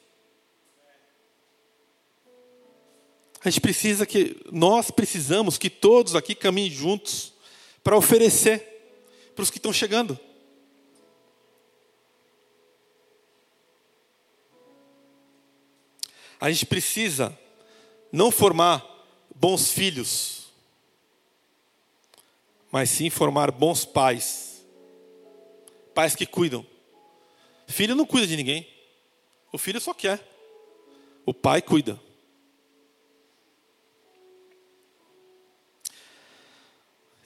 A 3.47 3.49
gente 3.49 3.61
precisa 3.61 4.05
que, 4.05 4.45
nós 4.51 4.91
precisamos 4.91 5.57
que 5.57 5.71
todos 5.71 6.17
aqui 6.17 6.35
caminhem 6.35 6.69
juntos 6.69 7.33
para 7.81 7.97
oferecer 7.97 8.59
para 9.37 9.45
os 9.45 9.51
que 9.51 9.59
estão 9.59 9.73
chegando. 9.73 10.19
A 16.41 16.51
gente 16.51 16.67
precisa 16.67 17.39
não 18.11 18.33
formar 18.33 18.85
bons 19.33 19.71
filhos, 19.71 20.49
mas 22.73 22.91
sim 22.91 23.09
formar 23.09 23.53
bons 23.53 23.85
pais. 23.85 24.67
Pais 25.95 26.17
que 26.17 26.27
cuidam. 26.27 26.67
Filho 27.69 27.95
não 27.95 28.07
cuida 28.07 28.27
de 28.27 28.37
ninguém. 28.37 28.69
O 29.53 29.57
filho 29.57 29.81
só 29.81 29.95
quer. 29.95 30.21
O 31.25 31.33
pai 31.33 31.63
cuida. 31.63 32.05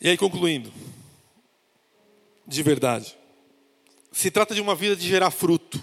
E 0.01 0.09
aí, 0.09 0.17
concluindo, 0.17 0.73
de 2.47 2.63
verdade, 2.63 3.15
se 4.11 4.31
trata 4.31 4.55
de 4.55 4.61
uma 4.61 4.75
vida 4.75 4.97
de 4.97 5.07
gerar 5.07 5.31
fruto, 5.31 5.79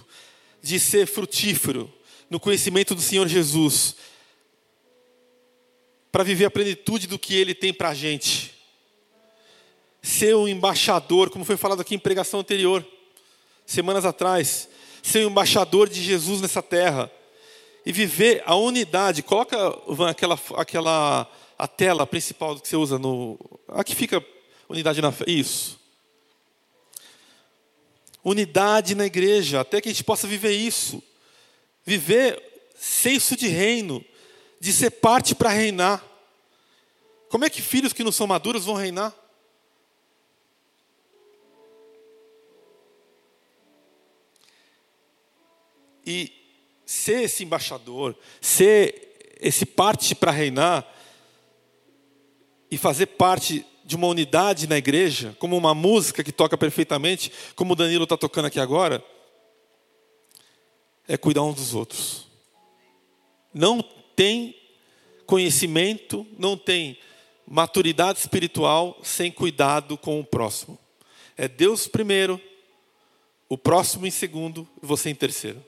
de 0.60 0.80
ser 0.80 1.06
frutífero 1.06 1.94
no 2.28 2.40
conhecimento 2.40 2.96
do 2.96 3.02
Senhor 3.02 3.28
Jesus, 3.28 3.96
para 6.12 6.24
viver 6.24 6.46
a 6.46 6.52
plenitude 6.52 7.06
do 7.06 7.20
que 7.20 7.36
Ele 7.36 7.54
tem 7.54 7.72
para 7.72 7.90
a 7.90 7.94
gente. 7.94 8.56
Ser 10.02 10.36
um 10.36 10.48
embaixador, 10.48 11.30
como 11.30 11.46
foi 11.46 11.56
falado 11.56 11.82
aqui 11.82 11.94
em 11.94 12.00
pregação 12.00 12.40
anterior, 12.40 12.84
semanas 13.68 14.04
atrás, 14.04 14.68
ser 15.04 15.28
um 15.28 15.30
embaixador 15.30 15.88
de 15.88 16.02
Jesus 16.02 16.42
nessa 16.42 16.64
terra 16.64 17.12
e 17.86 17.92
viver 17.92 18.42
a 18.48 18.56
unidade. 18.56 19.22
Coloca 19.22 19.58
aquela, 20.10 20.40
aquela 20.56 21.32
a 21.58 21.68
tela 21.68 22.06
principal 22.06 22.60
que 22.60 22.68
você 22.68 22.76
usa 22.76 23.00
no. 23.00 23.40
Aqui 23.70 23.96
fica 23.96 24.24
unidade 24.70 25.02
na 25.02 25.12
fé. 25.12 25.26
Isso. 25.28 25.80
Unidade 28.24 28.94
na 28.94 29.06
igreja, 29.06 29.62
até 29.62 29.82
que 29.82 29.90
a 29.90 29.92
gente 29.92 30.04
possa 30.04 30.28
viver 30.28 30.52
isso. 30.52 31.02
Viver 31.84 32.72
senso 32.76 33.36
de 33.36 33.48
reino, 33.48 34.04
de 34.60 34.72
ser 34.72 34.92
parte 34.92 35.34
para 35.34 35.50
reinar. 35.50 36.04
Como 37.30 37.44
é 37.46 37.50
que 37.50 37.62
filhos 37.62 37.94
que 37.94 38.04
não 38.04 38.12
são 38.12 38.28
maduros 38.28 38.66
vão 38.66 38.76
reinar? 38.76 39.16
E 46.06 46.32
ser 46.86 47.24
esse 47.24 47.44
embaixador, 47.44 48.16
ser 48.40 49.36
esse 49.42 49.66
parte 49.66 50.16
para 50.16 50.32
reinar 50.32 50.88
e 52.70 52.78
fazer 52.78 53.08
parte 53.08 53.66
de 53.84 53.96
uma 53.96 54.08
unidade 54.08 54.68
na 54.68 54.78
igreja, 54.78 55.36
como 55.40 55.56
uma 55.56 55.74
música 55.74 56.24
que 56.24 56.32
toca 56.32 56.58
perfeitamente, 56.58 57.32
como 57.56 57.74
o 57.74 57.76
Danilo 57.76 58.04
está 58.04 58.18
tocando 58.18 58.46
aqui 58.46 58.60
agora, 58.60 59.04
é 61.08 61.16
cuidar 61.16 61.44
uns 61.44 61.56
dos 61.56 61.74
outros. 61.74 62.28
Não 63.54 63.82
tem 64.16 64.56
conhecimento, 65.26 66.28
não 66.38 66.58
tem 66.58 67.00
maturidade 67.48 68.20
espiritual 68.20 69.00
sem 69.02 69.32
cuidado 69.32 69.98
com 69.98 70.20
o 70.20 70.26
próximo. 70.26 70.78
É 71.38 71.48
Deus 71.48 71.88
primeiro, 71.88 72.42
o 73.48 73.58
próximo 73.58 74.06
em 74.06 74.12
segundo, 74.12 74.68
você 74.82 75.10
em 75.10 75.16
terceiro. 75.16 75.64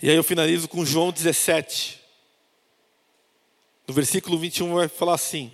E 0.00 0.08
aí 0.08 0.16
eu 0.16 0.24
finalizo 0.24 0.68
com 0.68 0.84
João 0.84 1.12
17. 1.12 2.01
No 3.86 3.94
versículo 3.94 4.38
21 4.38 4.74
vai 4.74 4.88
falar 4.88 5.14
assim: 5.14 5.52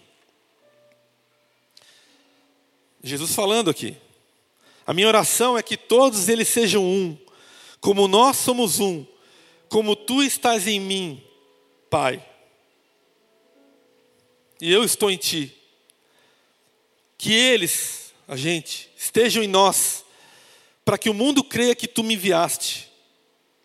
Jesus 3.03 3.35
falando 3.35 3.71
aqui. 3.71 3.97
A 4.87 4.95
minha 4.95 5.09
oração 5.09 5.57
é 5.57 5.63
que 5.63 5.77
todos 5.77 6.29
eles 6.29 6.49
sejam 6.49 6.83
um, 6.83 7.17
como 7.79 8.09
nós 8.09 8.39
somos 8.39 8.81
um, 8.81 9.07
como 9.69 9.95
tu 9.95 10.23
estás 10.23 10.67
em 10.67 10.81
mim, 10.81 11.23
Pai. 11.91 12.25
E 14.61 14.73
eu 14.73 14.83
estou 14.83 15.11
em 15.11 15.17
ti. 15.19 15.55
Que 17.19 17.33
eles, 17.33 18.15
a 18.27 18.35
gente, 18.35 18.91
estejam 18.97 19.43
em 19.43 19.49
nós, 19.49 20.05
para 20.85 20.97
que 20.97 21.11
o 21.11 21.15
mundo 21.15 21.45
creia 21.45 21.75
que 21.75 21.87
tu 21.87 22.03
me 22.03 22.15
enviaste. 22.15 22.89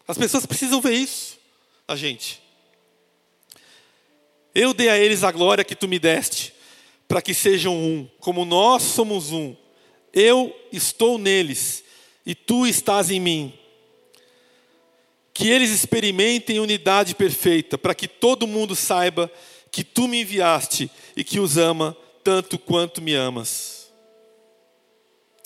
As 0.05 0.17
pessoas 0.17 0.45
precisam 0.45 0.81
ver 0.81 0.93
isso, 0.93 1.37
a 1.87 1.95
gente. 1.95 2.42
Eu 4.53 4.73
dei 4.73 4.89
a 4.89 4.97
eles 4.97 5.23
a 5.23 5.31
glória 5.31 5.63
que 5.63 5.75
tu 5.75 5.87
me 5.87 5.97
deste, 5.97 6.53
para 7.07 7.21
que 7.21 7.33
sejam 7.33 7.75
um, 7.75 8.07
como 8.19 8.45
nós 8.45 8.83
somos 8.83 9.31
um. 9.31 9.55
Eu 10.13 10.55
estou 10.71 11.17
neles 11.17 11.83
e 12.25 12.35
tu 12.35 12.67
estás 12.67 13.09
em 13.09 13.19
mim. 13.19 13.53
Que 15.33 15.49
eles 15.49 15.71
experimentem 15.71 16.59
unidade 16.59 17.15
perfeita, 17.15 17.77
para 17.77 17.95
que 17.95 18.07
todo 18.07 18.45
mundo 18.45 18.75
saiba 18.75 19.31
que 19.71 19.83
tu 19.83 20.07
me 20.07 20.21
enviaste 20.21 20.89
e 21.17 21.23
que 21.23 21.39
os 21.39 21.57
ama 21.57 21.97
tanto 22.23 22.59
quanto 22.59 23.01
me 23.01 23.15
amas. 23.15 23.91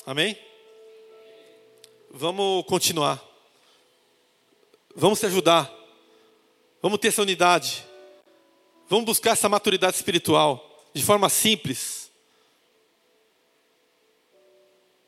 Amém? 0.05 0.37
Vamos 2.11 2.65
continuar. 2.65 3.23
Vamos 4.95 5.19
se 5.19 5.25
ajudar. 5.25 5.73
Vamos 6.81 6.99
ter 6.99 7.07
essa 7.07 7.21
unidade. 7.21 7.85
Vamos 8.89 9.05
buscar 9.05 9.31
essa 9.31 9.49
maturidade 9.49 9.95
espiritual 9.95 10.87
de 10.93 11.03
forma 11.03 11.29
simples. 11.29 12.09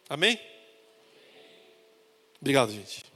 Amém? 0.10 0.40
Obrigado, 2.42 2.72
gente. 2.72 3.09